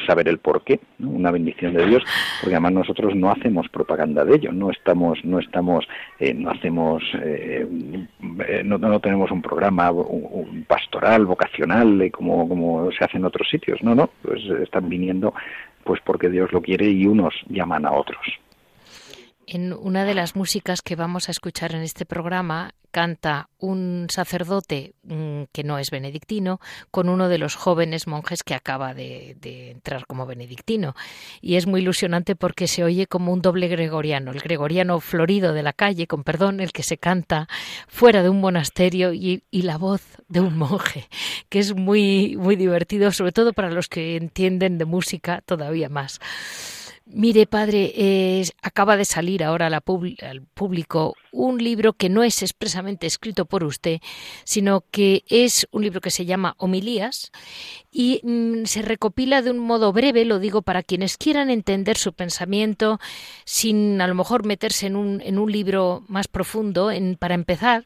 [0.06, 2.04] saber el porqué una bendición de Dios
[2.42, 5.88] porque además nosotros no hacemos propaganda de ello no estamos no estamos
[6.20, 7.04] eh, no hacemos
[8.66, 13.82] no, no, tenemos un programa un pastoral vocacional como como se hace en otros sitios
[13.82, 15.34] no no pues están viniendo
[15.88, 18.20] pues porque Dios lo quiere y unos llaman a otros.
[19.50, 24.94] En una de las músicas que vamos a escuchar en este programa canta un sacerdote
[25.04, 26.60] mm, que no es benedictino
[26.92, 29.38] con uno de los jóvenes monjes que acaba de,
[29.72, 30.96] entrar como benedictino.
[31.40, 35.64] Y es muy ilusionante porque se oye como un doble gregoriano, el gregoriano florido de
[35.64, 37.48] la calle, con perdón, el que se canta
[37.88, 41.08] fuera de un monasterio y, y la voz de un monje,
[41.48, 46.20] que es muy, muy divertido, sobre todo para los que entienden de música todavía más.
[47.10, 53.46] Mire, padre, acaba de salir ahora al público un libro que no es expresamente escrito
[53.46, 54.02] por usted,
[54.44, 57.32] sino que es un libro que se llama Homilías
[57.94, 62.12] y mm, se recopila de un modo breve, lo digo para quienes quieran entender su
[62.12, 63.00] pensamiento
[63.46, 67.86] sin a lo mejor meterse en un, en un libro más profundo, en, para empezar.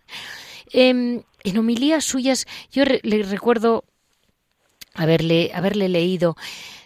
[0.73, 3.83] Em, en homilías suyas, yo le recuerdo
[4.95, 6.35] haberle, haberle leído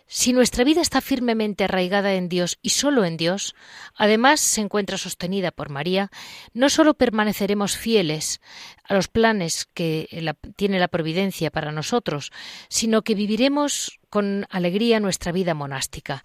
[0.07, 3.55] si nuestra vida está firmemente arraigada en Dios y solo en Dios,
[3.95, 6.11] además se encuentra sostenida por María,
[6.53, 8.39] no solo permaneceremos fieles
[8.83, 10.07] a los planes que
[10.55, 12.31] tiene la providencia para nosotros,
[12.69, 16.23] sino que viviremos con alegría nuestra vida monástica.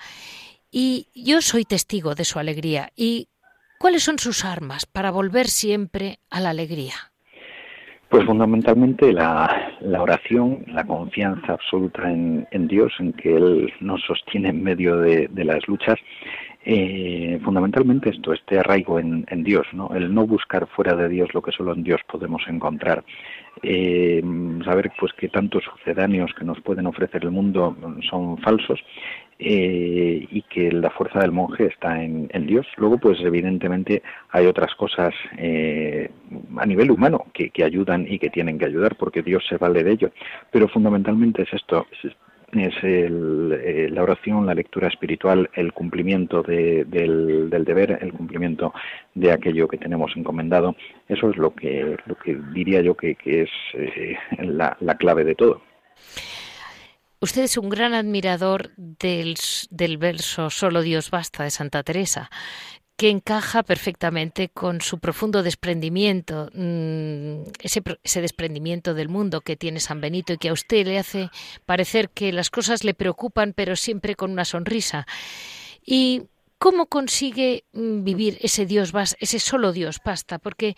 [0.71, 2.93] Y yo soy testigo de su alegría.
[2.95, 3.29] ¿Y
[3.79, 7.10] cuáles son sus armas para volver siempre a la alegría?
[8.11, 9.71] Pues fundamentalmente la,
[10.01, 15.69] oración, la confianza absoluta en, Dios, en que Él nos sostiene en medio de, las
[15.69, 15.95] luchas.
[16.65, 19.91] Eh, fundamentalmente esto, este arraigo en, Dios, ¿no?
[19.95, 23.05] el no buscar fuera de Dios lo que solo en Dios podemos encontrar.
[23.63, 24.21] Eh,
[24.65, 27.77] saber pues que tantos sucedáneos que nos pueden ofrecer el mundo
[28.11, 28.81] son falsos
[29.43, 32.67] eh, y que la fuerza del monje está en, Dios.
[32.77, 36.11] Luego, pues evidentemente hay otras cosas eh,
[36.59, 39.93] a nivel humano que, ayudan y que tienen que ayudar porque Dios se vale de
[39.93, 40.11] ello.
[40.51, 47.99] Pero fundamentalmente es esto, es, eh, la oración, la lectura espiritual, el cumplimiento del, deber,
[48.03, 48.75] el cumplimiento
[49.15, 50.77] de aquello que tenemos encomendado.
[51.09, 53.51] Eso es lo que, lo que diría yo que, es
[54.39, 55.63] la clave de todo.
[57.23, 59.37] Usted es un gran admirador del,
[59.69, 62.31] del, verso Solo Dios basta de Santa Teresa,
[62.97, 70.01] que encaja perfectamente con su profundo desprendimiento, mm, ese, desprendimiento del mundo que tiene San
[70.01, 71.31] Benito y que a usted le hace
[71.67, 75.07] parecer que las cosas le preocupan, pero siempre con una sonrisa.
[75.85, 76.23] Y
[76.61, 80.39] ¿Cómo consigue mm, vivir ese Dios, ese solo Dios basta?
[80.39, 80.77] Porque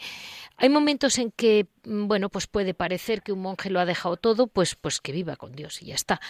[0.56, 4.16] hay momentos en que, mm, bueno, pues puede parecer que un monje lo ha dejado
[4.16, 6.20] todo, pues, pues que viva con Dios y ya está.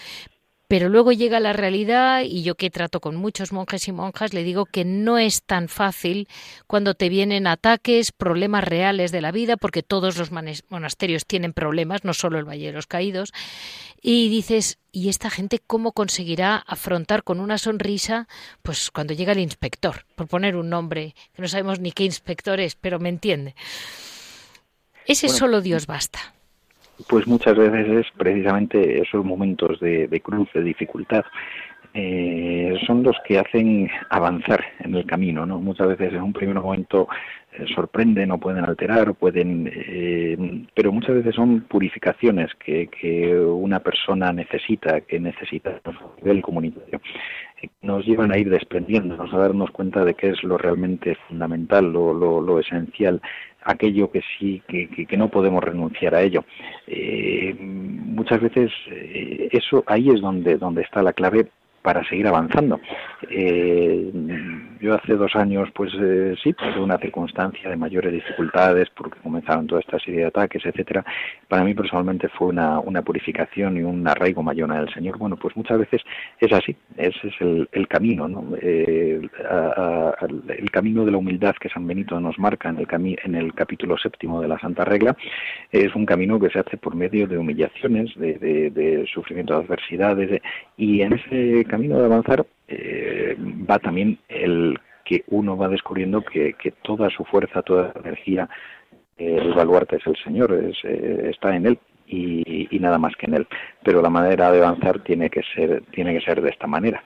[0.73, 4.43] Pero luego llega la realidad y yo que trato con muchos monjes y monjas le
[4.43, 6.29] digo que no es tan fácil
[6.67, 12.05] cuando te vienen ataques, problemas reales de la vida, porque todos los monasterios tienen problemas,
[12.05, 13.35] no solo el Valle de los Caídos,
[14.01, 18.27] y dices, ¿y esta gente cómo conseguirá afrontar con una sonrisa,
[18.63, 22.59] pues cuando llega el inspector, por poner un nombre, que no sabemos ni qué inspector
[22.61, 23.55] es, pero me entiende?
[25.07, 26.19] Ese solo Dios basta
[27.09, 31.25] pues muchas veces es precisamente esos momentos de, cruz, de dificultad,
[31.95, 35.59] eh, son los que hacen avanzar en el camino, ¿no?
[35.59, 37.07] Muchas veces en un primer momento
[37.53, 43.37] eh, sorprenden o pueden alterar, o pueden, eh, pero muchas veces son purificaciones que, que
[43.37, 47.01] una persona necesita, que necesita a nivel comunitario,
[47.83, 52.13] nos llevan a ir desprendiéndonos, a darnos cuenta de qué es lo realmente fundamental, lo,
[52.13, 53.21] lo, esencial
[53.65, 56.45] aquello que sí, que, que, no podemos renunciar a ello.
[56.87, 61.49] Eh, muchas veces eh, eso ahí es donde, donde está la clave
[61.83, 62.81] para seguir avanzando.
[63.29, 64.11] Eh,
[64.81, 69.67] yo hace dos años, pues eh, sí, por una circunstancia de mayores dificultades, porque comenzaron
[69.67, 71.05] toda esta serie de ataques, etcétera.
[71.49, 75.19] Para mí personalmente fue una, una purificación y un arraigo mayor en el Señor.
[75.19, 76.03] Bueno, pues muchas veces
[76.41, 78.57] es así, ese es el, camino, ¿no?
[78.61, 79.21] Eh,
[80.59, 83.99] el camino de la humildad que San Benito nos marca en el, en el capítulo
[83.99, 85.17] séptimo de la Santa Regla
[85.71, 89.65] es un camino que se hace por medio de humillaciones, de, de, de sufrimiento de
[89.65, 90.43] adversidades,
[90.77, 96.55] y en ese camino de avanzar eh, va también el que uno va descubriendo que,
[96.83, 98.47] toda su fuerza, toda su energía,
[99.17, 103.25] el baluarte es el Señor, es, eh, está en Él y, y, nada más que
[103.25, 103.47] en Él.
[103.83, 107.03] Pero la manera de avanzar tiene que ser, tiene que ser de esta manera.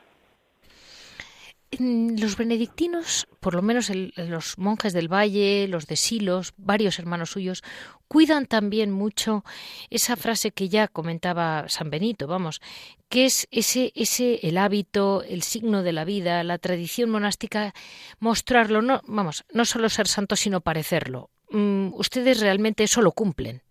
[1.79, 7.64] Los benedictinos, por lo menos los monjes del Valle, los de Silos, varios hermanos suyos,
[8.09, 9.44] cuidan también mucho
[9.90, 12.61] esa frase que ya comentaba San Benito, vamos,
[13.09, 17.74] que es ese, ese el hábito, el signo de la vida, la tradición monástica,
[18.20, 21.31] mostrarlo, no, vamos, no solo ser santo, sino parecerlo.
[21.50, 23.62] Mm, ustedes realmente eso lo cumplen.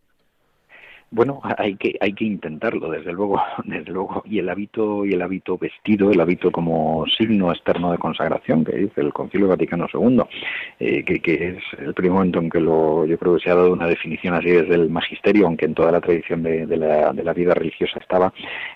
[1.12, 4.24] Bueno, hay que hay que intentarlo, desde luego, desde luego.
[4.26, 8.76] Y el hábito y el hábito vestido, el hábito como signo externo de consagración que
[8.76, 10.24] dice el Concilio Vaticano II,
[10.80, 13.56] eh, que, que, es el primer momento en que lo, yo creo que se ha
[13.56, 17.14] dado una definición así desde el magisterio, aunque en toda la tradición de, de, la,
[17.14, 18.34] de la, vida religiosa estaba.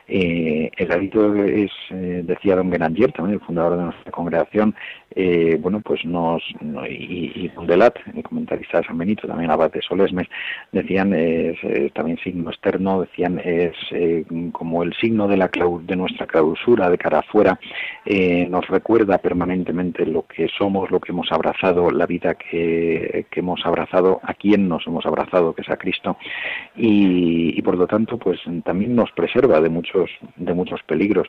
[0.08, 4.76] Eh, el hábito es, eh, decía Don Benanger, también el fundador de nuestra congregación,
[5.16, 6.44] eh, bueno, pues nos
[6.88, 10.28] y, y Delat, el comentarista de San Benito, también Abad de Solesmes,
[10.72, 11.10] decían
[11.94, 15.50] también signo externo, decían, es eh, como el signo de, la
[15.82, 17.60] de nuestra clausura de cara afuera,
[18.06, 23.40] eh, nos recuerda permanentemente lo que somos, lo que hemos abrazado, la vida que, que
[23.40, 26.18] hemos abrazado, a quién nos hemos abrazado, que es a Cristo,
[26.76, 31.28] y, y por lo tanto, pues también nos preserva de muchos, de muchos peligros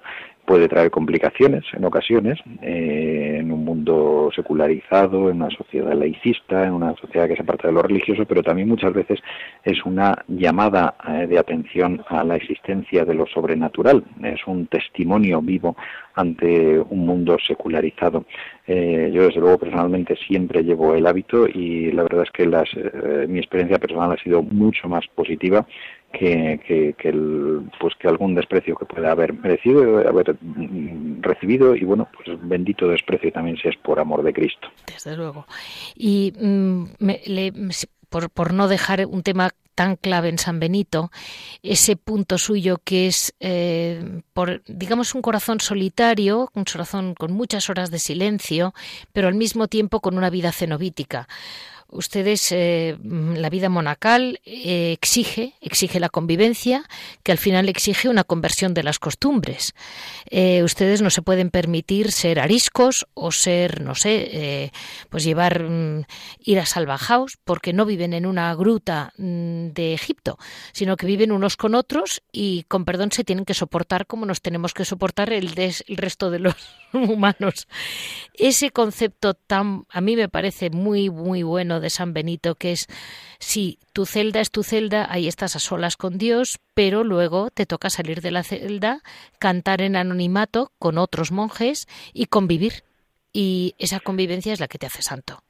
[0.51, 6.73] puede traer complicaciones en ocasiones eh, en un mundo secularizado, en una sociedad laicista, en
[6.73, 9.21] una sociedad que se aparta de lo religioso, pero también muchas veces
[9.63, 15.41] es una llamada eh, de atención a la existencia de lo sobrenatural, es un testimonio
[15.41, 15.77] vivo
[16.17, 18.25] ante un mundo secularizado.
[18.67, 22.69] Eh, yo desde luego personalmente siempre llevo el hábito y la verdad es que las,
[23.29, 25.65] mi experiencia personal ha sido mucho más positiva
[26.13, 30.37] que, que, el, pues que algún desprecio que pueda haber merecido, haber
[31.21, 34.69] recibido y bueno, pues bendito desprecio también si es por amor de Cristo.
[34.87, 35.47] Desde luego.
[35.95, 36.85] Y mm,
[38.09, 41.11] por, por no dejar un tema tan clave en San Benito,
[41.63, 47.71] ese punto suyo que es, eh, por, digamos, un corazón solitario, un corazón con muchas
[47.71, 48.75] horas de silencio,
[49.15, 51.29] pero al mismo tiempo con una vida cenobítica
[51.91, 56.85] ustedes eh, la vida monacal eh, exige exige la convivencia
[57.23, 59.75] que al final exige una conversión de las costumbres.
[60.31, 64.73] Eh, ustedes no se pueden permitir ser ariscos o ser no sé
[65.09, 66.05] pues llevar mm,
[66.41, 70.39] ir a salvajaos porque no viven en una gruta mm, de Egipto
[70.73, 74.43] sino que viven unos con otros y con perdón se tienen que soportar como nos
[74.43, 76.55] tenemos que soportar el, el resto de los
[76.93, 77.67] humanos.
[78.35, 82.87] Ese concepto tan a mí me parece muy muy bueno de San Benito, que es,
[83.39, 87.67] si tu celda es tu celda, ahí estás a solas con Dios, pero luego te
[87.67, 89.03] toca salir de la celda,
[89.39, 92.85] cantar en anonimato con otros monjes y convivir.
[93.33, 95.43] Y esa convivencia es la que te hace santo.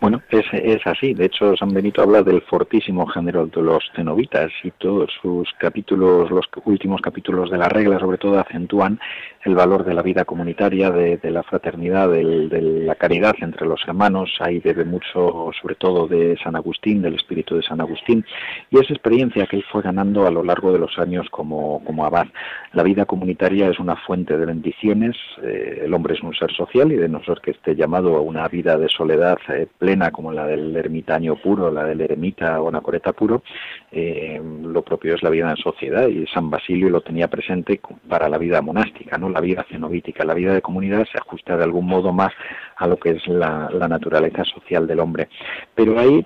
[0.00, 1.14] Bueno, es, es así.
[1.14, 6.30] De hecho, San Benito habla del fortísimo género de los cenobitas y todos sus capítulos,
[6.30, 9.00] los últimos capítulos de la regla, sobre todo, acentúan
[9.44, 14.30] el valor de la vida comunitaria, de, la fraternidad, de la caridad entre los hermanos.
[14.40, 18.24] Ahí debe mucho, sobre todo, de San Agustín, del espíritu de San Agustín,
[18.70, 22.04] y esa experiencia que él fue ganando a lo largo de los años como, como
[22.04, 22.26] abad.
[22.72, 25.16] La vida comunitaria es una fuente de bendiciones.
[25.42, 28.46] Eh, el hombre es un ser social y de nosotros que esté llamado a una
[28.48, 33.12] vida de soledad eh, plena como la del ermitaño puro, la del eremita o anacoreta
[33.12, 33.42] puro,
[33.90, 38.28] eh, lo propio es la vida en sociedad y San Basilio lo tenía presente para
[38.28, 39.28] la vida monástica, ¿no?
[39.28, 42.32] la vida cenobítica, la vida de comunidad se ajusta de algún modo más
[42.76, 45.28] a lo que es la, la naturaleza social del hombre.
[45.74, 46.24] Pero ahí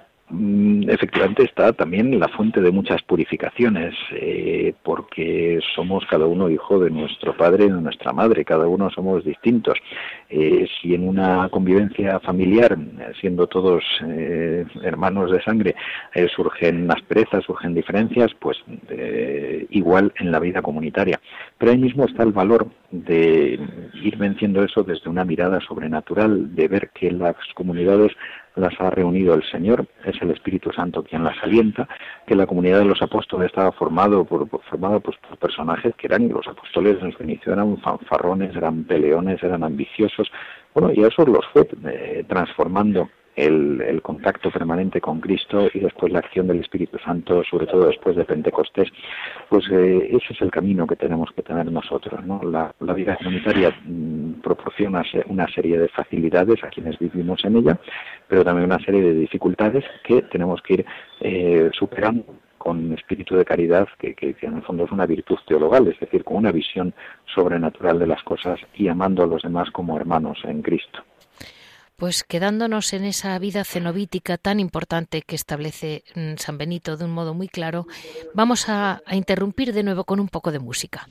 [0.89, 6.91] efectivamente está también la fuente de muchas purificaciones, eh, porque somos cada uno hijo de
[6.91, 9.79] nuestro padre y de nuestra madre, cada uno somos distintos.
[10.31, 12.77] Eh, si en una convivencia familiar,
[13.21, 15.75] siendo todos eh, hermanos de sangre,
[16.35, 18.57] surgen asperezas, surgen diferencias, pues
[19.71, 21.21] igual en la vida comunitaria.
[21.59, 23.59] Pero ahí mismo está el valor de
[24.03, 28.13] ir venciendo eso desde una mirada sobrenatural, de ver que las comunidades
[28.57, 31.89] las ha reunido el Señor, es el Espíritu Santo quien las alienta,
[32.27, 36.29] que la comunidad de los apóstoles estaba formado por, formada pues, por personajes que eran,
[36.29, 40.31] los apóstoles en su inicio eran fanfarrones, eran peleones, eran ambiciosos,
[40.75, 46.19] bueno, y eso los fue eh, transformando el, contacto permanente con Cristo y después la
[46.19, 48.89] acción del Espíritu Santo, sobre todo después de Pentecostés,
[49.49, 52.25] pues eh, ese es el camino que tenemos que tener nosotros.
[52.25, 52.41] ¿no?
[52.43, 57.79] La, vida comunitaria mm, proporciona una serie de facilidades a quienes vivimos en ella,
[58.29, 60.87] pero también una serie de dificultades que tenemos que ir
[61.21, 62.25] eh, superando
[62.59, 66.23] con espíritu de caridad, que, que, en el fondo es una virtud teologal, es decir,
[66.23, 66.95] con una visión
[67.35, 71.03] sobrenatural de las cosas y amando a los demás como hermanos en Cristo
[72.03, 77.13] pues quedándonos en esa vida cenobítica tan importante que establece mm, San Benito de un
[77.13, 77.87] modo muy claro,
[78.35, 81.07] vamos a, a interrumpir de nuevo con un poco de música.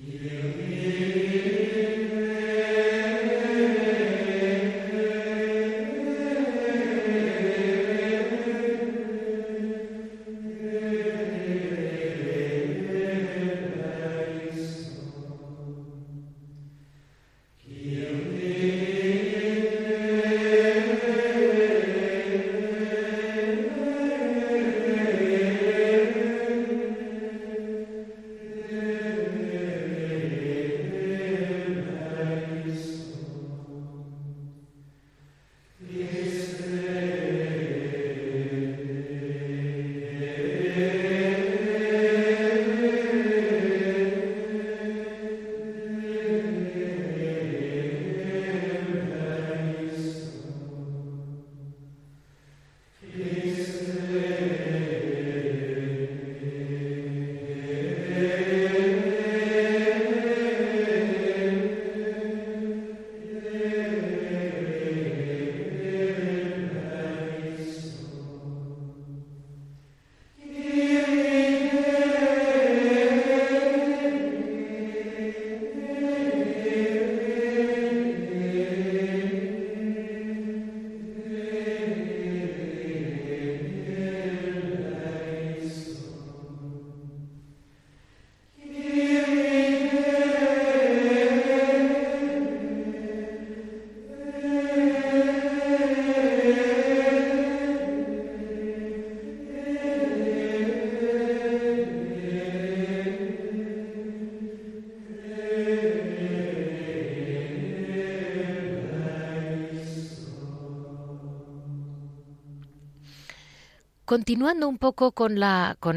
[114.12, 115.38] Continuando un poco con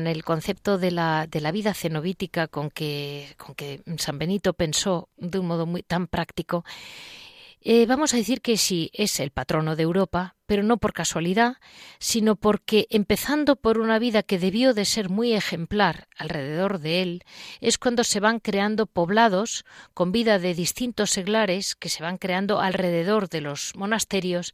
[0.06, 5.48] el concepto de la, vida cenobítica con que con que San Benito pensó de un
[5.48, 6.64] modo muy tan práctico
[7.60, 11.56] eh, vamos a decir que sí, es el patrono de Europa, pero no por casualidad,
[11.98, 17.24] sino porque, empezando por una vida que debió de ser muy ejemplar alrededor de él,
[17.62, 22.60] es cuando se van creando poblados con vida de distintos seglares que se van creando
[22.60, 24.52] alrededor de los monasterios,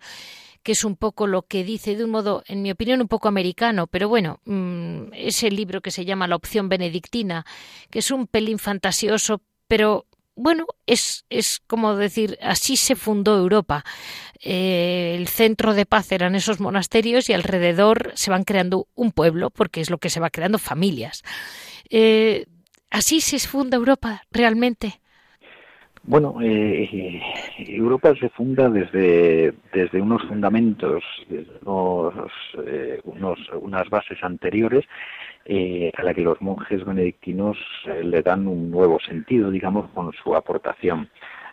[0.63, 3.29] que es un poco lo que dice de un modo, en mi opinión, un poco
[3.29, 7.47] americano, pero bueno, mm, ese libro que se llama La opción benedictina,
[7.91, 10.07] que es un pelín fantasioso, pero
[10.37, 13.85] bueno, es, es como decir, así se fundó Europa.
[14.43, 19.51] Eh, el centro de paz eran esos monasterios y alrededor se van creando un pueblo,
[19.51, 21.23] porque es lo que se va creando familias.
[21.91, 22.47] Eh,
[22.91, 25.01] ¿Así se funda Europa realmente?
[26.03, 27.21] Bueno, eh,
[27.59, 31.05] Europa se funda desde, desde unos fundamentos,
[31.63, 32.33] unos,
[33.05, 34.87] unos, unas bases anteriores
[35.47, 40.13] eh, a la que los monjes benedictinos eh, le dan un nuevo sentido, digamos, con
[40.13, 41.09] su aportación.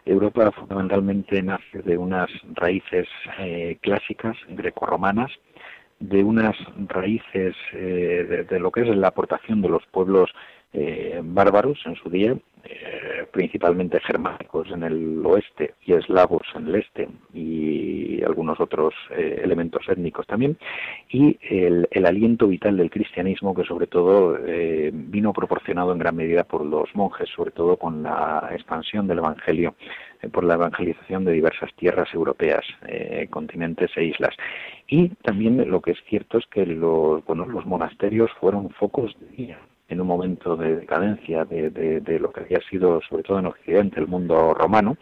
[0.05, 3.07] Europa fundamentalmente nace de unas raíces
[3.39, 5.31] eh, clásicas grecorromanas,
[5.99, 6.55] de unas
[6.87, 10.29] raíces de, lo que es la aportación de los pueblos
[11.23, 12.35] bárbaros en su día,
[13.31, 19.87] principalmente germánicos en el oeste y eslavos en el este y algunos otros eh, elementos
[19.87, 20.57] étnicos también
[21.09, 26.45] y el, aliento vital del cristianismo que sobre todo eh, vino proporcionado en gran medida
[26.45, 29.75] por los monjes sobre todo con la expansión del evangelio
[30.21, 32.65] eh, por la evangelización de diversas tierras europeas,
[33.29, 34.35] continentes e islas.
[34.87, 39.27] Y también lo que es cierto es que los, bueno, los monasterios fueron focos de
[39.35, 39.59] vida
[39.89, 44.07] en un momento de decadencia de, lo que había sido, sobre todo en Occidente, el
[44.07, 44.97] mundo romano,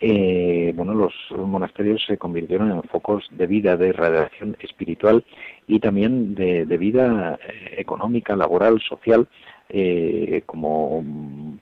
[0.00, 5.24] eh, bueno, los, monasterios se convirtieron en focos de vida, de radiación espiritual
[5.66, 9.26] y también de, vida eh, económica, laboral, social,
[9.70, 11.04] eh, como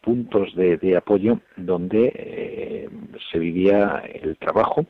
[0.02, 2.88] puntos de, apoyo donde
[3.32, 4.86] se vivía el trabajo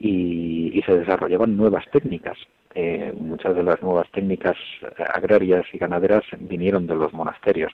[0.00, 2.36] y se desarrollaban nuevas técnicas
[2.80, 4.56] eh, muchas de las nuevas técnicas
[5.12, 7.72] agrarias y ganaderas vinieron de los monasterios.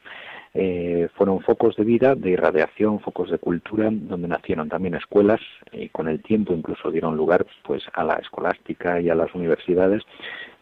[0.54, 5.42] Eh, fueron focos de vida, de irradiación, focos de cultura, donde nacieron también escuelas
[5.72, 10.02] y con el tiempo incluso dieron lugar pues a la escolástica y a las universidades.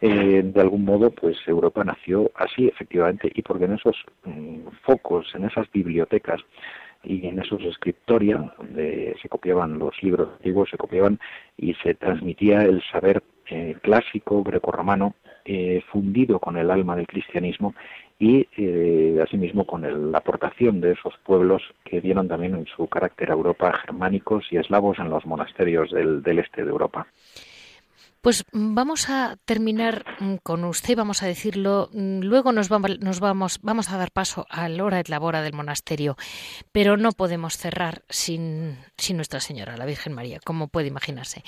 [0.00, 5.32] Eh, de algún modo, pues Europa nació así efectivamente y porque en esos mm, focos,
[5.36, 6.40] en esas bibliotecas
[7.04, 11.20] y en esos escritoria, donde se copiaban los libros antiguos, se copiaban
[11.56, 15.14] y se transmitía el saber eh, clásico grecorromano
[15.44, 17.74] eh, fundido con el alma del cristianismo
[18.18, 23.30] y eh, asimismo con la aportación de esos pueblos que dieron también en su carácter
[23.30, 27.06] a Europa germánicos y eslavos en los monasterios del este de Europa.
[28.22, 31.90] Pues vamos a terminar mm, con usted, vamos a decirlo.
[31.92, 35.42] Mm, luego nos vamos, nos vamos, vamos a dar paso a la hora de labora
[35.42, 36.16] del monasterio,
[36.70, 41.42] pero no podemos cerrar sin, sin Nuestra Señora, la Virgen María, como puede imaginarse.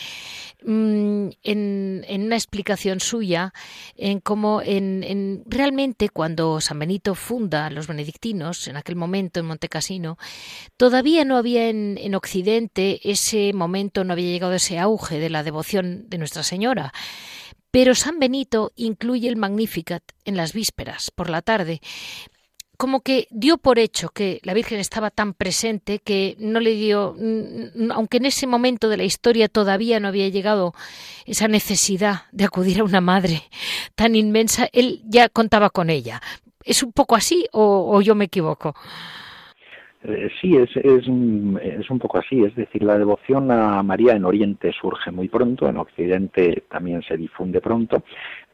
[0.65, 3.55] Mm, en, en una explicación suya,
[3.97, 10.19] en cómo en, realmente cuando San Benito funda los benedictinos, en aquel momento en Montecasino,
[10.77, 15.45] todavía no había en, en Occidente ese momento, no había llegado ese auge de la
[15.45, 16.64] devoción de Nuestra Señora
[17.71, 21.81] pero San Benito incluye el Magnificat en las vísperas, por la tarde,
[22.77, 27.17] como que dio por hecho que la Virgen estaba tan presente que no le dio,
[27.91, 30.75] aunque en ese momento de la historia todavía no había llegado
[31.25, 33.43] esa necesidad de acudir a una madre
[33.95, 36.21] tan inmensa, él ya contaba con ella.
[36.65, 38.75] ¿Es un poco así o yo me equivoco?
[40.07, 44.15] Eh, sí, es, es, un, es un poco así, es decir, la devoción a María
[44.15, 48.03] en Oriente surge muy pronto, en Occidente también se difunde pronto,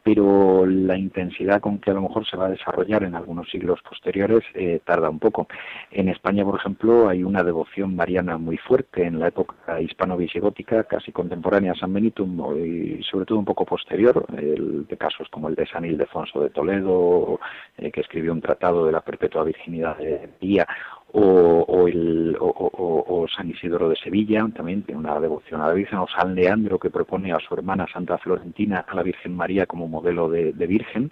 [0.02, 3.80] pero la intensidad con que a lo mejor se va a desarrollar en algunos siglos
[3.88, 5.48] posteriores eh, tarda un poco.
[5.90, 11.12] En España, por ejemplo, hay una devoción mariana muy fuerte en la época hispano-visigótica, casi
[11.12, 12.24] contemporánea a San Benito
[12.56, 16.50] y sobre todo un poco posterior, el, de casos como el de San Ildefonso de
[16.50, 17.40] Toledo,
[17.76, 20.66] eh, que escribió un tratado de la perpetua virginidad de María,
[21.12, 26.06] o, el, o, San Isidoro de Sevilla, también tiene una devoción a la Virgen, o
[26.08, 30.28] San Leandro, que propone a su hermana Santa Florentina a la Virgen María como modelo
[30.28, 31.10] de, Virgen.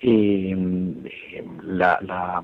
[0.00, 0.56] Eh,
[1.64, 2.42] la,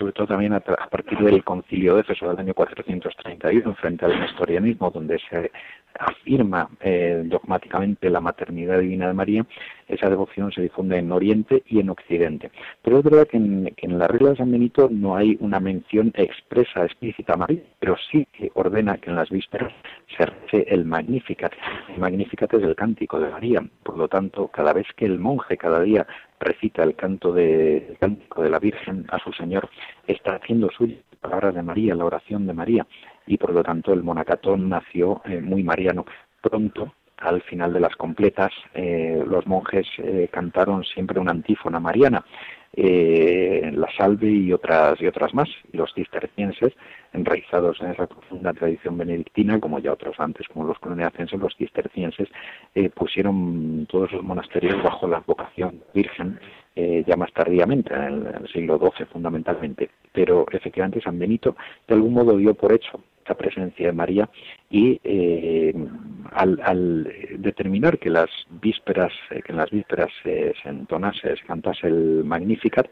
[0.00, 4.90] sobre todo también a, partir del concilio de Éfeso del año 431 frente al nestorianismo
[4.90, 5.50] donde se
[5.98, 9.44] afirma eh, dogmáticamente la maternidad divina de María,
[9.88, 12.50] esa devoción se difunde en Oriente y en Occidente.
[12.80, 16.84] Pero es verdad que en, la regla de San Benito no hay una mención expresa,
[16.84, 19.72] explícita a María, pero sí que ordena que en las vísperas
[20.16, 21.52] se rece el Magnificat.
[21.90, 23.62] El Magnificat es el cántico de María.
[23.82, 26.06] Por lo tanto, cada vez que el monje cada día
[26.40, 29.68] recita el canto de, cántico de la Virgen a su Señor,
[30.06, 32.86] está haciendo suya palabras de María, la oración de María,
[33.26, 36.06] y por lo tanto el monacatón nació eh, muy mariano.
[36.40, 42.24] Pronto, al final de las completas, eh, los monjes eh, cantaron siempre una antífona mariana,
[42.82, 45.48] la salve y otras y otras más.
[45.72, 46.72] Los cistercienses,
[47.12, 52.28] enraizados en esa profunda tradición benedictina, como ya otros antes, como los coloniacenses, los cistercienses
[52.94, 56.38] pusieron todos los monasterios bajo la vocación virgen
[56.76, 59.90] eh, ya más tardíamente, en el, siglo XII fundamentalmente.
[60.12, 61.56] Pero efectivamente San Benito
[61.86, 64.28] de algún modo dio por hecho esa presencia de María
[64.70, 65.74] y eh,
[66.32, 72.24] al, determinar que las vísperas, eh, que en las vísperas se entonase, se cantase el
[72.24, 72.88] Magnificat,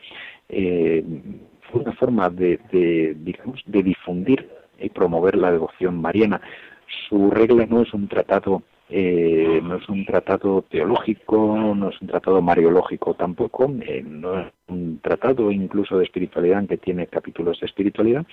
[0.48, 6.40] fue una forma de, de, digamos, de difundir y promover la devoción mariana.
[7.08, 12.08] Su regla no es un tratado eh, no es un tratado teológico, no es un
[12.08, 17.66] tratado mariológico tampoco, eh, no es un tratado incluso de espiritualidad que tiene capítulos de
[17.66, 18.24] espiritualidad,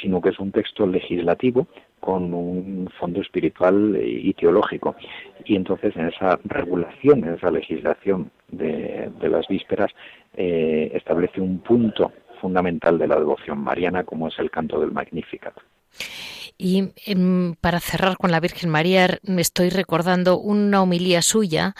[0.00, 1.66] sino que es un texto legislativo
[1.98, 4.94] con un fondo espiritual y teológico.
[5.44, 9.90] Y entonces en esa regulación, en esa legislación de, las vísperas,
[10.36, 15.54] eh, establece un punto fundamental de la devoción mariana como es el canto del Magnificat.
[16.56, 21.74] Y em, para cerrar con la Virgen María, me estoy recordando una homilía suya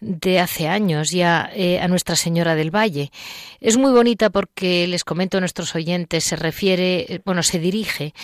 [0.00, 3.10] de hace años ya eh, a Nuestra Señora del Valle.
[3.60, 8.14] Es muy bonita porque, les comento a nuestros oyentes, se refiere, eh, bueno, se dirige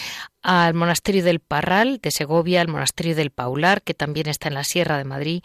[0.47, 4.63] al monasterio del Parral de Segovia, al monasterio del Paular, que también está en la
[4.63, 5.43] Sierra de Madrid,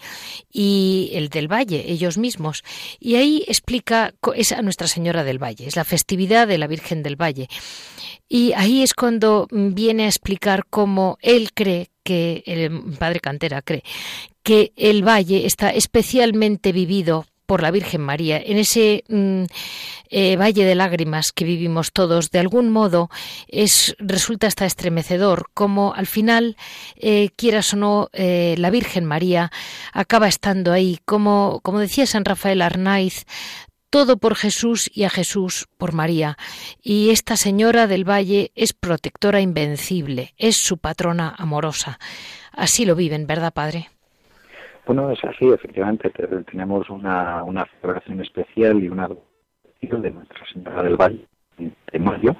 [0.52, 2.64] y el del Valle, ellos mismos.
[3.00, 7.02] Y ahí explica, es a Nuestra Señora del Valle, es la festividad de la Virgen
[7.02, 7.48] del Valle.
[8.30, 13.84] Y ahí es cuando viene a explicar cómo él cree que el padre Cantera cree
[14.44, 19.44] que el valle está especialmente vivido por la Virgen María, en ese mm,
[20.10, 23.10] eh, valle de lágrimas que vivimos todos, de algún modo
[23.50, 26.56] es resulta hasta estremecedor como al final,
[26.96, 29.52] eh, quieras o no, eh, la Virgen María
[29.92, 33.26] acaba estando ahí, como, como decía San Rafael Arnaiz,
[33.90, 36.38] todo por Jesús y a Jesús por María.
[36.82, 42.00] Y esta Señora del Valle es protectora invencible, es su patrona amorosa.
[42.54, 43.90] Así lo viven, ¿verdad, Padre?
[44.86, 46.10] Bueno, es así, efectivamente.
[46.50, 49.10] Tenemos una, una celebración especial y una
[49.82, 51.26] de Nuestra Señora del Valle
[51.58, 52.36] de mayo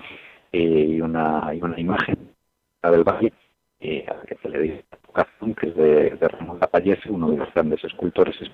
[0.52, 2.18] eh, y, una, y una imagen
[2.84, 3.34] del Valle
[3.80, 4.86] eh, a la que se le dice
[5.58, 8.50] que es de, Ramón Lapallese, uno de los grandes escultores es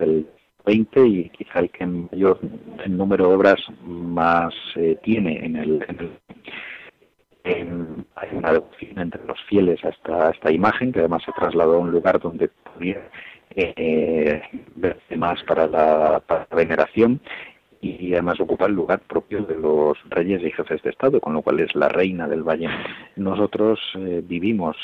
[0.00, 0.26] el
[0.64, 2.40] 20 y quizá el que mayor
[2.88, 5.86] número de obras más eh, tiene en el,
[7.44, 11.78] hay una devoción entre los fieles a esta, esta imagen que además se trasladó a
[11.78, 13.00] un lugar donde podía
[13.54, 14.42] eh,
[15.16, 16.22] más para la,
[16.54, 17.20] veneración
[17.80, 21.42] y además ocupa el lugar propio de los reyes y jefes de Estado, con lo
[21.42, 22.68] cual es la reina del valle.
[23.16, 24.76] Nosotros eh, vivimos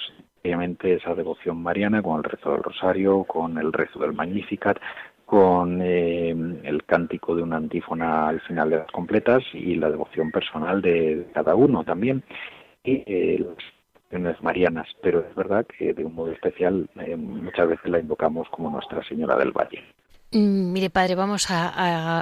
[0.43, 4.79] obviamente esa devoción mariana con el rezo del rosario, con el rezo del Magnificat,
[5.27, 10.31] con eh, el cántico de una antífona al final de las completas y la devoción
[10.31, 12.23] personal de cada uno también
[12.85, 13.45] y eh,
[14.11, 18.49] devociones marianas pero es verdad que de un modo especial eh, muchas veces la invocamos
[18.51, 19.83] como Nuestra Señora del Valle
[20.33, 21.69] mm, Mire, padre, vamos a,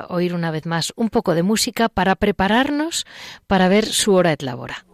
[0.01, 3.07] a, oír una vez más un poco de música para prepararnos
[3.47, 4.85] para ver su hora et labora.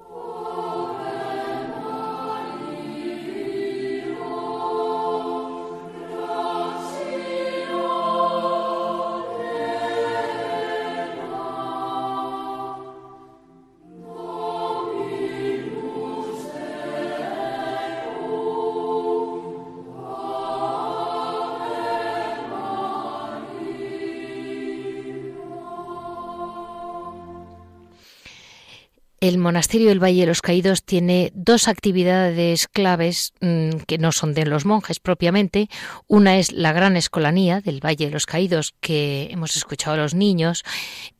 [29.31, 34.35] El monasterio del Valle de los Caídos tiene dos actividades claves mm, que no son
[34.35, 35.69] de los monjes propiamente.
[36.09, 40.15] Una es la gran escolanía del Valle de los Caídos que hemos escuchado a los
[40.15, 40.65] niños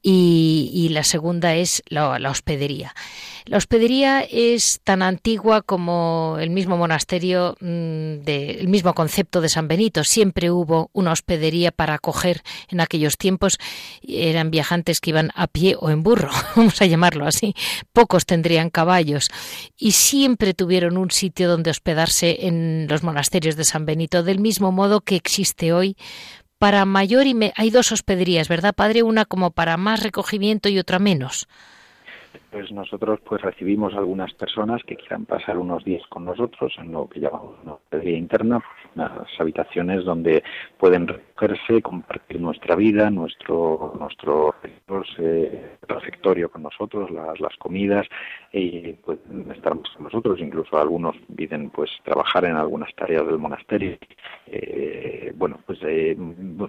[0.03, 2.95] y, la segunda es la, hospedería.
[3.45, 9.69] La hospedería es tan antigua como el mismo monasterio, mm, el mismo concepto de San
[9.69, 10.03] Benito.
[10.03, 13.59] Siempre hubo una hospedería para acoger en aquellos tiempos.
[14.03, 17.55] Eran viajantes que iban a pie o en burro, vamos a llamarlo así.
[18.01, 19.29] Pocos tendrían caballos
[19.77, 24.73] y siempre tuvieron un sitio donde hospedarse en los monasterios de San Benito, del mismo
[24.73, 25.97] modo que existe hoy
[26.59, 29.03] para mayor y hay dos hospederías, ¿verdad, padre?
[29.03, 31.47] Una como para más recogimiento y otra menos.
[32.51, 37.07] pues nosotros pues recibimos algunas personas que quieran pasar unos días con nosotros en lo
[37.07, 40.43] que llamamos una hospedería interna, unas habitaciones donde
[40.79, 41.07] pueden
[41.83, 44.55] compartir nuestra vida, nuestro nuestro
[45.19, 48.07] eh, refectorio con nosotros, las, las comidas,
[48.53, 53.97] y pueden estar con nosotros, incluso algunos piden pues trabajar en algunas tareas del monasterio.
[54.47, 56.17] Eh, bueno, pues eh,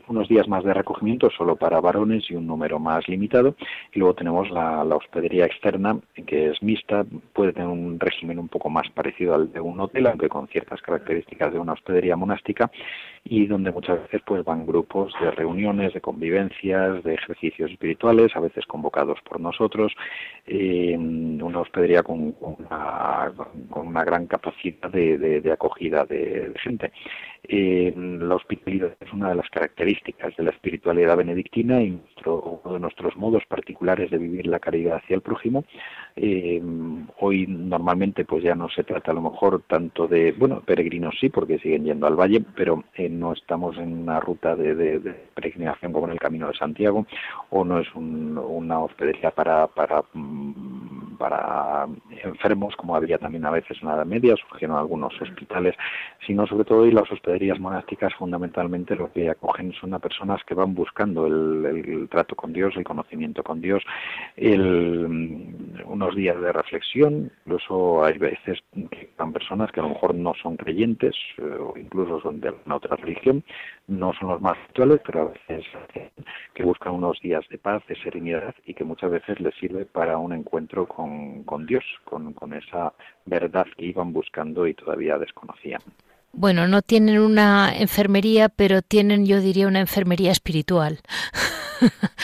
[0.08, 3.56] unos días más de recogimiento solo para varones y un número más limitado,
[3.94, 5.98] y luego tenemos la, la hospedería externa
[6.28, 10.08] que es mixta, puede tener un régimen un poco más parecido al de un hotel,
[10.08, 12.72] aunque con ciertas características de una hospedería monástica,
[13.24, 18.40] y donde muchas veces pues van grupos de reuniones, de convivencias, de ejercicios espirituales, a
[18.40, 19.94] veces convocados por nosotros,
[20.48, 21.64] eh, una
[22.04, 26.92] con, una, gran capacidad de, acogida de, gente.
[27.44, 32.80] Eh, la hospitalidad es una de las características de la espiritualidad benedictina y uno de
[32.80, 35.64] nuestros modos particulares de vivir la caridad hacia el prójimo.
[36.16, 36.62] Eh,
[37.20, 41.30] hoy normalmente pues ya no se trata a lo mejor tanto de, bueno, peregrinos sí,
[41.30, 45.00] porque siguen yendo al valle, pero no estamos en una ruta de,
[45.34, 47.06] peregrinación como en el Camino de Santiago,
[47.50, 51.88] o no es una hospedería para, para, mm, para
[52.24, 55.76] enfermos, como había también a veces en la Edad Media, surgieron algunos hospitales,
[56.26, 60.56] sino sobre todo y las hospederías monásticas fundamentalmente lo que acogen son a personas que
[60.56, 63.84] van buscando el, trato con Dios, el conocimiento con Dios,
[66.02, 70.34] unos días de reflexión, incluso hay veces que van personas que a lo mejor no
[70.42, 73.44] son creyentes eh, o incluso son de una otra religión,
[73.88, 75.66] no son los más actuales, pero a veces
[76.54, 80.18] que buscan unos días de paz, de serenidad y que muchas veces les sirve para
[80.18, 82.94] un encuentro con, con Dios, con, con esa
[83.26, 85.82] verdad que iban buscando y todavía desconocían.
[86.34, 91.00] Bueno, no tienen una enfermería, pero tienen, yo diría, una enfermería espiritual.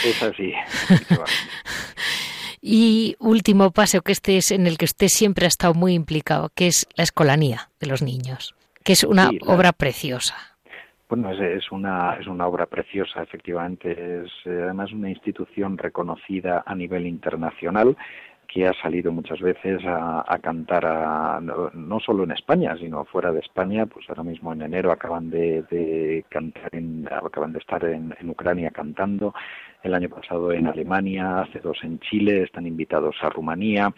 [0.04, 0.54] Es así.
[2.68, 6.50] y último paso que este es en el que usted siempre ha estado muy implicado,
[6.54, 10.36] que es la escolanía de los niños, que es una obra preciosa.
[11.08, 13.92] Bueno, es, una, es una obra preciosa, efectivamente.
[13.92, 17.96] Es eh, además una institución reconocida a nivel internacional
[18.58, 20.84] que ha salido muchas veces a, cantar
[21.44, 26.26] no, solo en España sino fuera de España pues ahora mismo en enero acaban de,
[26.28, 29.36] cantar en, acaban de estar en, Ucrania cantando
[29.84, 33.94] el año pasado en Alemania hace dos en Chile están invitados a Rumanía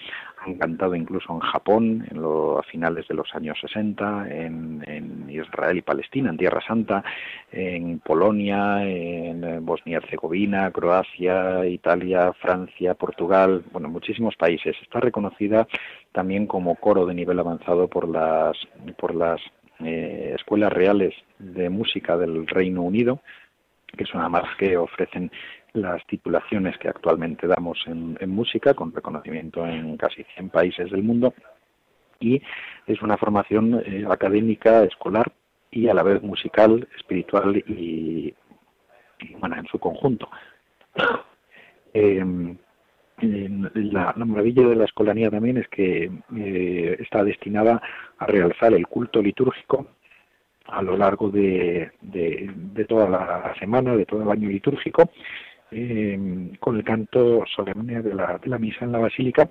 [0.46, 5.82] han cantado incluso en Japón en a finales de los años 60 en, Israel y
[5.82, 7.04] Palestina en Tierra Santa
[7.52, 14.76] en Polonia en Bosnia Herzegovina Croacia Italia Francia Portugal bueno muchísimos países.
[14.82, 15.68] Está reconocida
[16.12, 18.58] también como coro de nivel avanzado por las,
[18.98, 19.42] por las
[19.84, 23.22] eh, escuelas reales de música del Reino Unido,
[23.98, 25.32] que son además que ofrecen
[25.74, 31.34] las titulaciones que actualmente damos en, música, con reconocimiento en casi 100 países del mundo,
[32.20, 32.41] y
[32.86, 35.32] es una formación eh, académica, escolar
[35.72, 38.34] y a la vez musical, espiritual y,
[39.39, 40.30] bueno, en su conjunto.
[41.91, 42.24] Eh,
[43.22, 47.82] la, maravilla de la escolanía también es que eh, está destinada
[48.17, 49.88] a realzar el culto litúrgico
[50.67, 55.09] a lo largo de, de, toda la semana, de todo el año litúrgico,
[55.72, 59.49] eh, con el canto solemne de la, de la misa en la basílica,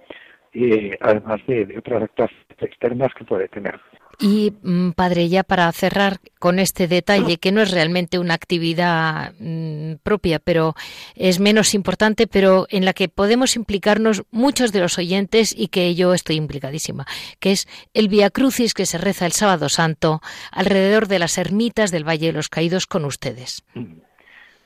[0.53, 3.81] eh, además de, de otras actuaciones externas que puede tener.
[4.21, 9.33] Y mm, padre, ya para cerrar con este detalle, que no es realmente una actividad
[9.39, 10.75] mm, propia, pero
[11.15, 15.95] es menos importante, pero en la que podemos implicarnos muchos de los oyentes y que
[15.95, 17.07] yo estoy implicadísima,
[17.39, 21.93] que es el Via Crucis que se reza el sábado santo alrededor de las ermitas
[21.93, 23.63] del Valle de los Caídos con ustedes.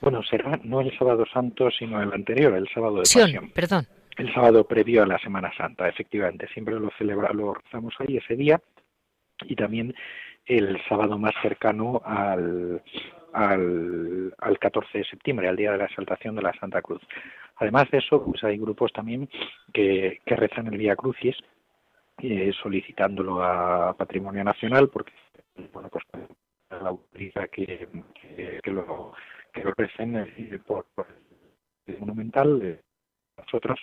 [0.03, 3.49] Bueno, será no el sábado santo, sino el anterior, el sábado de Pasión.
[3.51, 3.87] Perdón.
[4.17, 6.45] El sábado previo a la Semana Santa, efectivamente.
[6.53, 8.59] Siempre lo celebramos, lo rezamos ahí ese día
[9.43, 9.95] y también
[10.45, 12.83] el sábado más cercano al,
[13.31, 17.01] al, al 14 de septiembre, al día de la exaltación de la Santa Cruz.
[17.55, 19.29] Además de eso, pues hay grupos también
[19.73, 21.37] que, que rezan el Vía Crucis,
[22.17, 25.13] eh, solicitándolo a Patrimonio Nacional, porque
[25.71, 26.03] bueno, pues
[26.69, 27.87] la autoridad que,
[28.19, 29.13] que, que lo
[29.53, 30.85] recen eh, por,
[31.85, 32.81] el monumental, eh,
[33.37, 33.79] nosotros,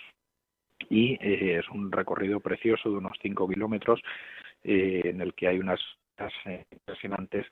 [0.89, 4.01] y eh, es un recorrido precioso de unos 5 kilómetros
[4.63, 5.79] eh, en el que hay unas
[6.45, 7.45] eh, impresionantes,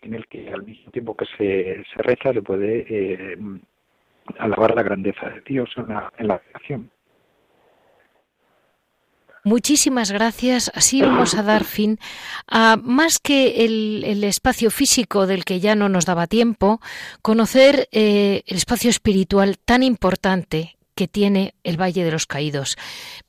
[0.00, 3.36] en el que al mismo tiempo que se, se reza se puede
[4.38, 6.90] alabar la grandeza de Dios en la, en la creación.
[9.46, 10.72] Muchísimas gracias.
[10.74, 12.00] Así vamos a dar fin
[12.48, 16.80] a más que el, espacio físico del que ya no nos daba tiempo,
[17.22, 22.76] conocer eh, el espacio espiritual tan importante que tiene el Valle de los Caídos,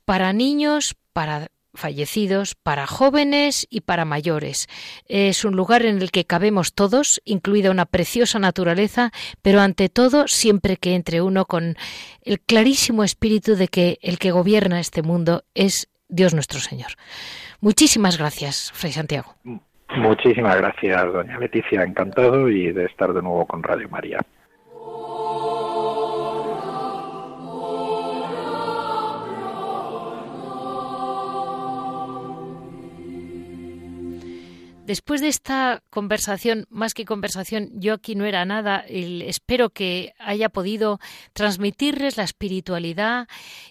[0.05, 4.70] para niños, para fallecidos, para jóvenes y para mayores.
[5.05, 9.11] Es un lugar en el que cabemos todos, incluida una preciosa naturaleza,
[9.43, 11.78] pero ante todo siempre que entre uno con
[12.24, 16.91] el clarísimo espíritu de que el que gobierna este mundo es Dios nuestro Señor.
[17.62, 19.36] Muchísimas gracias, Fray Santiago.
[19.95, 21.84] Muchísimas gracias, doña Leticia.
[21.84, 24.20] Encantado y de estar de nuevo con Radio María.
[34.88, 40.47] Después de esta conversación, más que conversación, yo aquí no era nada, espero que haya
[40.47, 41.01] podido
[41.33, 43.27] transmitirles la espiritualidad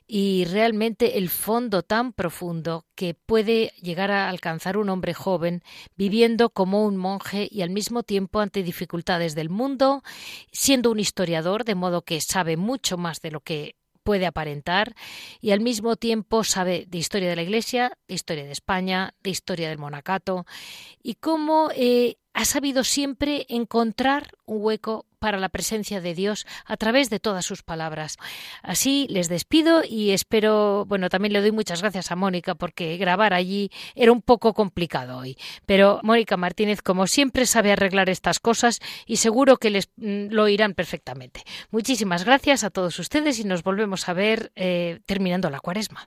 [0.06, 5.62] y realmente el fondo tan profundo que puede llegar a alcanzar un hombre joven
[5.96, 10.02] viviendo como un monje y al mismo tiempo ante dificultades del mundo,
[10.52, 13.74] siendo un historiador, de modo que sabe mucho más de lo que
[14.06, 14.94] puede aparentar
[15.40, 19.30] y al mismo tiempo sabe de historia de la Iglesia, de historia de España, de
[19.30, 20.46] historia del monacato
[21.02, 26.76] y cómo eh, ha sabido siempre encontrar un hueco para la presencia de Dios a
[26.76, 28.18] través de todas sus palabras.
[28.62, 33.32] Así les despido y espero, bueno, también le doy muchas gracias a Mónica porque grabar
[33.32, 35.38] allí era un poco complicado hoy.
[35.64, 40.46] Pero Mónica Martínez, como siempre, sabe arreglar estas cosas y seguro que les mm, lo
[40.46, 41.42] irán perfectamente.
[41.70, 46.06] Muchísimas gracias a todos ustedes y nos volvemos a ver eh, terminando la cuaresma.